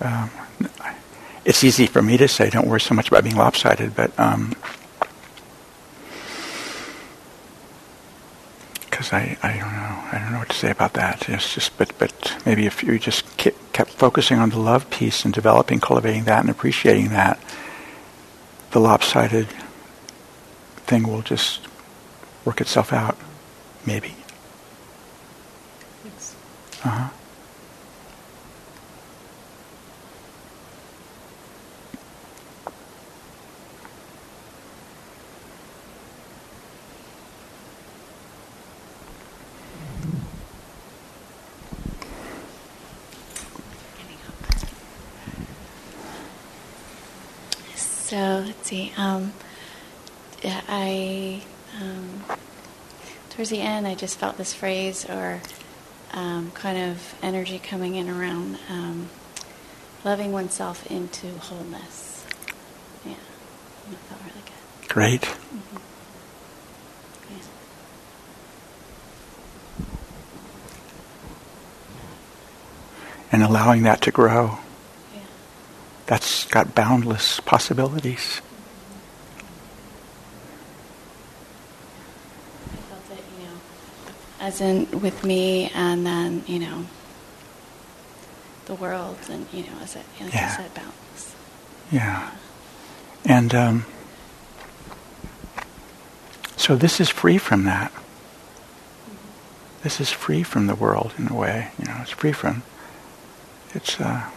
um, 0.00 0.30
it's 1.44 1.62
easy 1.62 1.86
for 1.86 2.02
me 2.02 2.16
to 2.16 2.26
say, 2.26 2.50
don't 2.50 2.66
worry 2.66 2.80
so 2.80 2.94
much 2.94 3.08
about 3.08 3.22
being 3.22 3.36
lopsided, 3.36 3.94
but 3.94 4.18
um, 4.18 4.54
because 8.96 9.12
I, 9.12 9.36
I 9.42 9.58
don't 9.58 9.72
know 9.74 10.04
I 10.10 10.18
don't 10.18 10.32
know 10.32 10.38
what 10.38 10.48
to 10.48 10.56
say 10.56 10.70
about 10.70 10.94
that. 10.94 11.28
It's 11.28 11.52
just 11.52 11.76
but 11.76 11.92
but 11.98 12.34
maybe 12.46 12.64
if 12.64 12.82
you 12.82 12.98
just 12.98 13.36
kept 13.36 13.90
focusing 13.90 14.38
on 14.38 14.48
the 14.48 14.58
love 14.58 14.88
piece 14.88 15.26
and 15.26 15.34
developing, 15.34 15.80
cultivating 15.80 16.24
that, 16.24 16.40
and 16.40 16.48
appreciating 16.48 17.10
that, 17.10 17.38
the 18.70 18.80
lopsided 18.80 19.48
thing 20.86 21.06
will 21.06 21.20
just 21.20 21.60
work 22.46 22.62
itself 22.62 22.90
out. 22.90 23.18
Maybe. 23.84 24.14
Uh 26.82 26.88
huh. 26.88 27.15
So 48.06 48.44
let's 48.46 48.68
see. 48.68 48.92
Um, 48.96 49.32
I 50.44 51.42
um, 51.80 52.22
towards 53.30 53.50
the 53.50 53.60
end, 53.60 53.84
I 53.84 53.96
just 53.96 54.16
felt 54.16 54.36
this 54.38 54.54
phrase 54.54 55.10
or 55.10 55.42
um, 56.12 56.52
kind 56.52 56.92
of 56.92 57.16
energy 57.20 57.58
coming 57.58 57.96
in 57.96 58.08
around 58.08 58.58
um, 58.70 59.08
loving 60.04 60.30
oneself 60.30 60.88
into 60.88 61.26
wholeness. 61.32 62.24
Yeah, 63.04 63.14
that 63.90 63.96
felt 63.96 64.20
really 64.20 64.44
good. 64.44 64.88
Great. 64.88 65.22
Mm-hmm. 65.22 65.76
And 73.32 73.42
allowing 73.42 73.82
that 73.82 74.00
to 74.02 74.12
grow 74.12 74.60
that's 76.06 76.44
got 76.46 76.74
boundless 76.74 77.40
possibilities. 77.40 78.40
I 82.72 82.76
felt 82.76 83.18
it, 83.18 83.24
you 83.38 83.46
know, 83.46 83.60
as 84.40 84.60
in 84.60 85.00
with 85.00 85.24
me, 85.24 85.70
and 85.74 86.06
then 86.06 86.44
you 86.46 86.60
know, 86.60 86.86
the 88.66 88.74
world, 88.74 89.18
and 89.28 89.46
you 89.52 89.64
know, 89.64 89.78
as 89.82 89.96
it, 89.96 90.04
like 90.20 90.32
yeah. 90.32 90.50
you 90.50 90.56
said, 90.56 90.74
boundless. 90.74 91.34
Yeah, 91.90 92.30
and 93.24 93.54
um, 93.54 93.86
so 96.56 96.76
this 96.76 97.00
is 97.00 97.08
free 97.08 97.38
from 97.38 97.64
that. 97.64 97.92
This 99.82 100.00
is 100.00 100.10
free 100.10 100.42
from 100.42 100.66
the 100.66 100.74
world 100.74 101.14
in 101.18 101.28
a 101.28 101.34
way. 101.34 101.70
You 101.78 101.86
know, 101.86 101.98
it's 102.02 102.10
free 102.12 102.32
from. 102.32 102.62
It's. 103.74 104.00
Uh, 104.00 104.30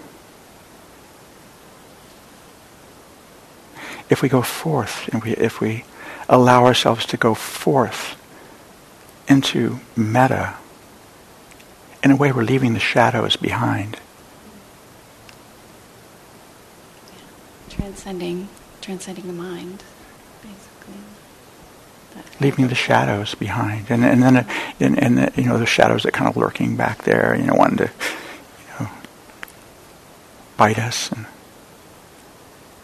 if 4.09 4.21
we 4.21 4.29
go 4.29 4.41
forth, 4.41 5.07
and 5.13 5.23
we, 5.23 5.31
if 5.33 5.61
we 5.61 5.85
allow 6.27 6.65
ourselves 6.65 7.05
to 7.07 7.17
go 7.17 7.33
forth 7.33 8.15
into 9.27 9.79
metta, 9.95 10.55
in 12.03 12.11
a 12.11 12.15
way 12.15 12.31
we're 12.31 12.43
leaving 12.43 12.73
the 12.73 12.79
shadows 12.79 13.35
behind. 13.35 13.99
Transcending, 17.69 18.49
transcending 18.81 19.27
the 19.27 19.33
mind, 19.33 19.83
basically. 20.41 20.95
leaving 22.39 22.67
the 22.67 22.75
shadows 22.75 23.35
behind, 23.35 23.89
and 23.89 24.03
and 24.03 24.23
then 24.23 24.47
and, 24.79 25.03
and 25.03 25.17
the, 25.17 25.31
you 25.35 25.47
know 25.47 25.57
the 25.57 25.65
shadows 25.65 26.03
that 26.03 26.13
kind 26.13 26.29
of 26.29 26.35
lurking 26.35 26.75
back 26.75 27.03
there, 27.03 27.35
you 27.35 27.45
know, 27.45 27.53
wanting 27.53 27.77
to, 27.77 27.83
you 27.85 28.85
know, 28.85 28.91
bite 30.57 30.79
us 30.79 31.11
and 31.11 31.25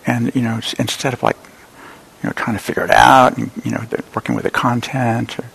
and 0.06 0.34
you 0.36 0.42
know 0.42 0.60
instead 0.80 1.14
of 1.14 1.24
like 1.24 1.38
you 2.22 2.30
know 2.30 2.34
trying 2.34 2.56
to 2.58 2.64
figure 2.64 2.84
it 2.84 2.92
out 2.92 3.38
and 3.38 3.52
you 3.64 3.72
know 3.72 3.86
working 4.14 4.36
with 4.36 4.44
the 4.44 4.52
content 4.52 5.38
or, 5.40 5.46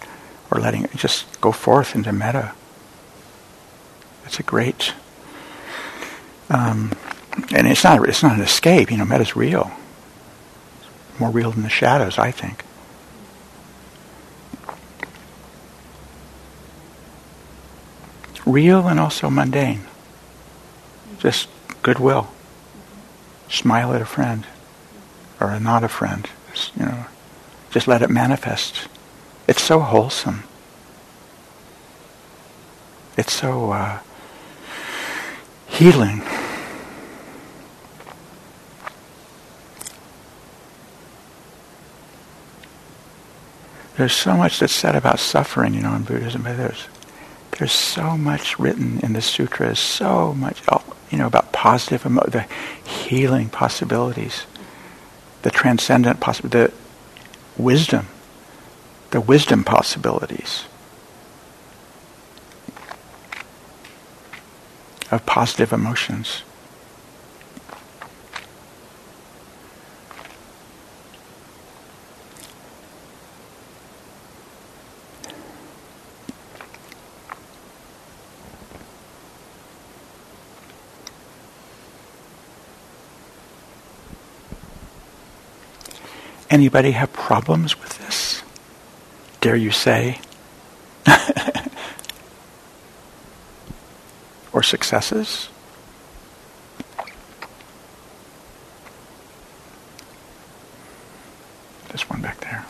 or 0.51 0.61
letting 0.61 0.85
it 0.85 0.91
just 0.97 1.41
go 1.41 1.53
forth 1.53 1.95
into 1.95 2.13
metta 2.13 2.53
it's 4.25 4.39
a 4.39 4.43
great 4.43 4.95
um, 6.51 6.93
and 7.55 7.67
it's 7.67 7.85
not 7.85 8.07
it's 8.09 8.23
not 8.23 8.35
an 8.37 8.41
escape 8.43 8.91
you 8.91 8.97
know 8.97 9.05
metta's 9.05 9.37
real. 9.37 9.71
It's 10.81 11.21
more 11.21 11.31
real 11.31 11.51
than 11.53 11.63
the 11.63 11.69
shadows 11.69 12.19
i 12.19 12.31
think. 12.31 12.65
Real 18.47 18.89
and 18.89 18.99
also 18.99 19.31
mundane. 19.31 19.83
Just 21.19 21.49
goodwill 21.83 22.31
smile 23.51 23.93
at 23.93 24.01
a 24.01 24.07
friend 24.07 24.47
or 25.41 25.51
a 25.51 25.61
not 25.61 25.85
a 25.85 25.89
friend. 25.89 26.29
Just, 26.53 26.77
you 26.77 26.87
know, 26.87 27.07
just 27.71 27.87
let 27.87 28.01
it 28.03 28.11
manifest. 28.11 28.89
It's 29.47 29.63
so 29.63 29.81
wholesome. 29.81 30.45
It's 33.17 33.33
so 33.33 33.73
uh, 33.73 33.99
healing. 35.67 36.23
There's 43.97 44.15
so 44.15 44.35
much 44.35 44.61
that's 44.61 44.73
said 44.73 44.95
about 44.95 45.19
suffering, 45.19 45.75
you 45.75 45.83
know, 45.83 45.95
in 45.95 46.05
Buddhism. 46.05 46.45
There's 46.45 46.87
there's 47.59 47.73
so 47.73 48.17
much 48.17 48.59
written 48.59 49.01
in 49.01 49.13
the 49.13 49.21
sutras, 49.21 49.79
so 49.79 50.33
much, 50.33 50.63
you 51.11 51.19
know, 51.19 51.27
about 51.27 51.53
positive, 51.53 52.07
emo- 52.07 52.27
the 52.27 52.47
healing 52.85 53.49
possibilities, 53.49 54.45
the 55.43 55.51
transcendent 55.51 56.21
possibilities, 56.21 56.71
the 57.57 57.63
wisdom, 57.63 58.07
the 59.11 59.21
wisdom 59.21 59.65
possibilities 59.65 60.65
of 65.11 65.25
positive 65.27 65.73
emotions. 65.73 66.43
Anybody 86.51 86.91
have 86.91 87.13
problems 87.13 87.79
with 87.81 87.99
this? 87.99 88.43
Dare 89.41 89.55
you 89.55 89.71
say? 89.71 90.19
or 94.53 94.65
successes? 94.65 95.49
This 101.93 102.11
one 102.11 102.21
back 102.21 102.41
there. 102.41 102.67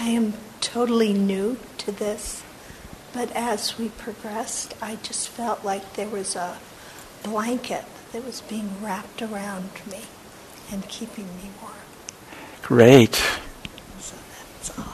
I 0.00 0.08
am 0.08 0.32
totally 0.62 1.12
new 1.12 1.58
to 1.78 1.92
this 1.92 2.42
but 3.24 3.34
as 3.34 3.78
we 3.78 3.88
progressed, 3.88 4.74
I 4.82 4.96
just 4.96 5.30
felt 5.30 5.64
like 5.64 5.94
there 5.94 6.10
was 6.10 6.36
a 6.36 6.58
blanket 7.22 7.86
that 8.12 8.22
was 8.22 8.42
being 8.42 8.70
wrapped 8.82 9.22
around 9.22 9.70
me 9.90 10.02
and 10.70 10.86
keeping 10.88 11.24
me 11.24 11.48
warm. 11.62 11.72
Great. 12.60 13.14
So 13.98 14.14
that's 14.36 14.78
all. 14.78 14.92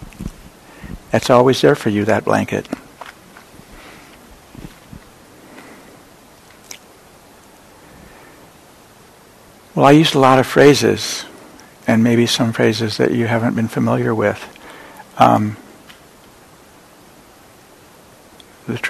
That's 1.10 1.28
always 1.28 1.60
there 1.60 1.74
for 1.74 1.88
you, 1.88 2.04
that 2.04 2.24
blanket. 2.24 2.68
Well, 9.74 9.86
I 9.86 9.90
used 9.90 10.14
a 10.14 10.20
lot 10.20 10.38
of 10.38 10.46
phrases, 10.46 11.24
and 11.88 12.04
maybe 12.04 12.26
some 12.26 12.52
phrases 12.52 12.98
that 12.98 13.10
you 13.10 13.26
haven't 13.26 13.56
been 13.56 13.66
familiar 13.66 14.14
with. 14.14 14.40
Um, 15.18 15.56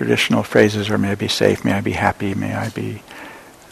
traditional 0.01 0.43
phrases 0.43 0.89
are 0.89 0.97
may 0.97 1.11
I 1.11 1.15
be 1.15 1.29
safe, 1.29 1.63
may 1.63 1.73
I 1.73 1.83
be 1.83 1.93
happy, 1.93 2.33
may 2.33 2.55
I 2.55 2.71
be 2.71 3.03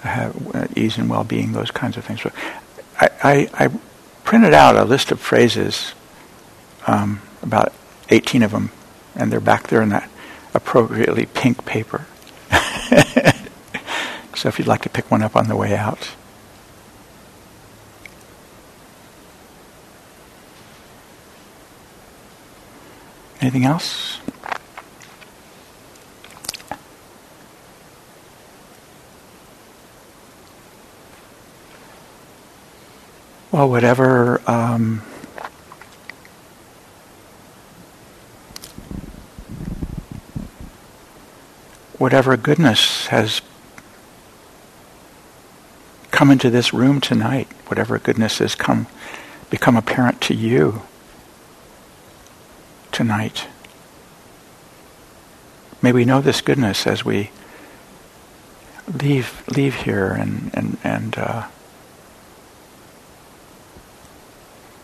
have 0.03 0.55
uh, 0.55 0.67
ease 0.77 0.99
and 0.99 1.09
well-being, 1.09 1.53
those 1.53 1.71
kinds 1.71 1.97
of 1.97 2.05
things. 2.05 2.21
But 2.23 2.35
I, 3.01 3.09
I, 3.23 3.65
I 3.65 3.69
printed 4.25 4.53
out 4.53 4.77
a 4.77 4.85
list 4.85 5.11
of 5.11 5.21
phrases, 5.21 5.95
um, 6.87 7.23
about 7.41 7.73
18 8.11 8.43
of 8.43 8.51
them, 8.51 8.71
and 9.15 9.33
they're 9.33 9.41
back 9.41 9.69
there 9.69 9.81
in 9.81 9.89
that 9.89 10.11
appropriately 10.53 11.25
pink 11.25 11.65
paper. 11.65 12.05
so 14.35 14.51
if 14.51 14.59
you'd 14.59 14.69
like 14.69 14.83
to 14.83 14.91
pick 14.91 15.11
one 15.11 15.23
up 15.23 15.35
on 15.35 15.49
the 15.49 15.57
way 15.57 15.75
out. 15.75 16.11
Anything 23.41 23.65
else? 23.65 24.19
Well, 33.51 33.71
whatever 33.71 34.43
um, 34.47 34.99
whatever 41.97 42.37
goodness 42.37 43.07
has 43.07 43.41
come 46.11 46.31
into 46.31 46.51
this 46.51 46.75
room 46.75 47.01
tonight, 47.01 47.49
whatever 47.69 47.99
goodness 47.99 48.39
has 48.39 48.55
come 48.55 48.87
become 49.49 49.77
apparent 49.77 50.21
to 50.23 50.35
you 50.35 50.83
tonight. 52.93 53.47
May 55.81 55.93
we 55.93 56.05
know 56.05 56.21
this 56.21 56.43
goodness 56.43 56.87
as 56.87 57.03
we 57.03 57.31
leave 58.93 59.43
leave 59.49 59.75
here 59.75 60.09
and 60.09 60.51
and 60.53 60.77
and 60.85 61.17
uh, 61.17 61.47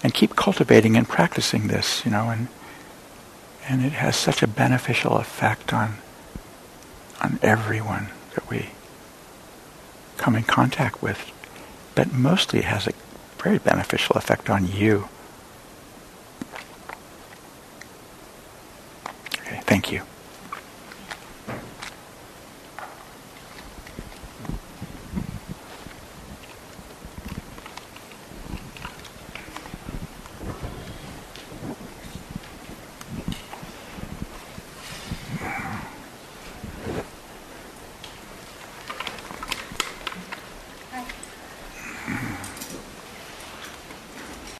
and 0.05 0.13
keep 0.13 0.37
cultivating 0.37 0.97
and 0.97 1.09
practicing 1.09 1.69
this, 1.69 2.05
you 2.05 2.11
know, 2.11 2.29
and 2.29 2.49
and 3.67 3.83
it 3.83 3.93
has 3.93 4.15
such 4.15 4.43
a 4.43 4.47
beneficial 4.47 5.17
effect 5.17 5.73
on 5.73 5.97
on 7.23 7.39
everyone 7.43 8.09
that 8.35 8.49
we 8.51 8.69
come 10.19 10.37
in 10.37 10.43
contact 10.43 11.03
with, 11.03 11.33
but 11.95 12.13
mostly 12.13 12.59
it 12.59 12.67
has 12.67 12.87
a 12.87 12.93
very 13.43 13.59
beneficial 13.59 14.17
effect 14.17 14.51
on 14.51 14.69
you. 14.69 15.09
Okay, 19.41 19.61
thank 19.65 19.91
you. 19.91 20.03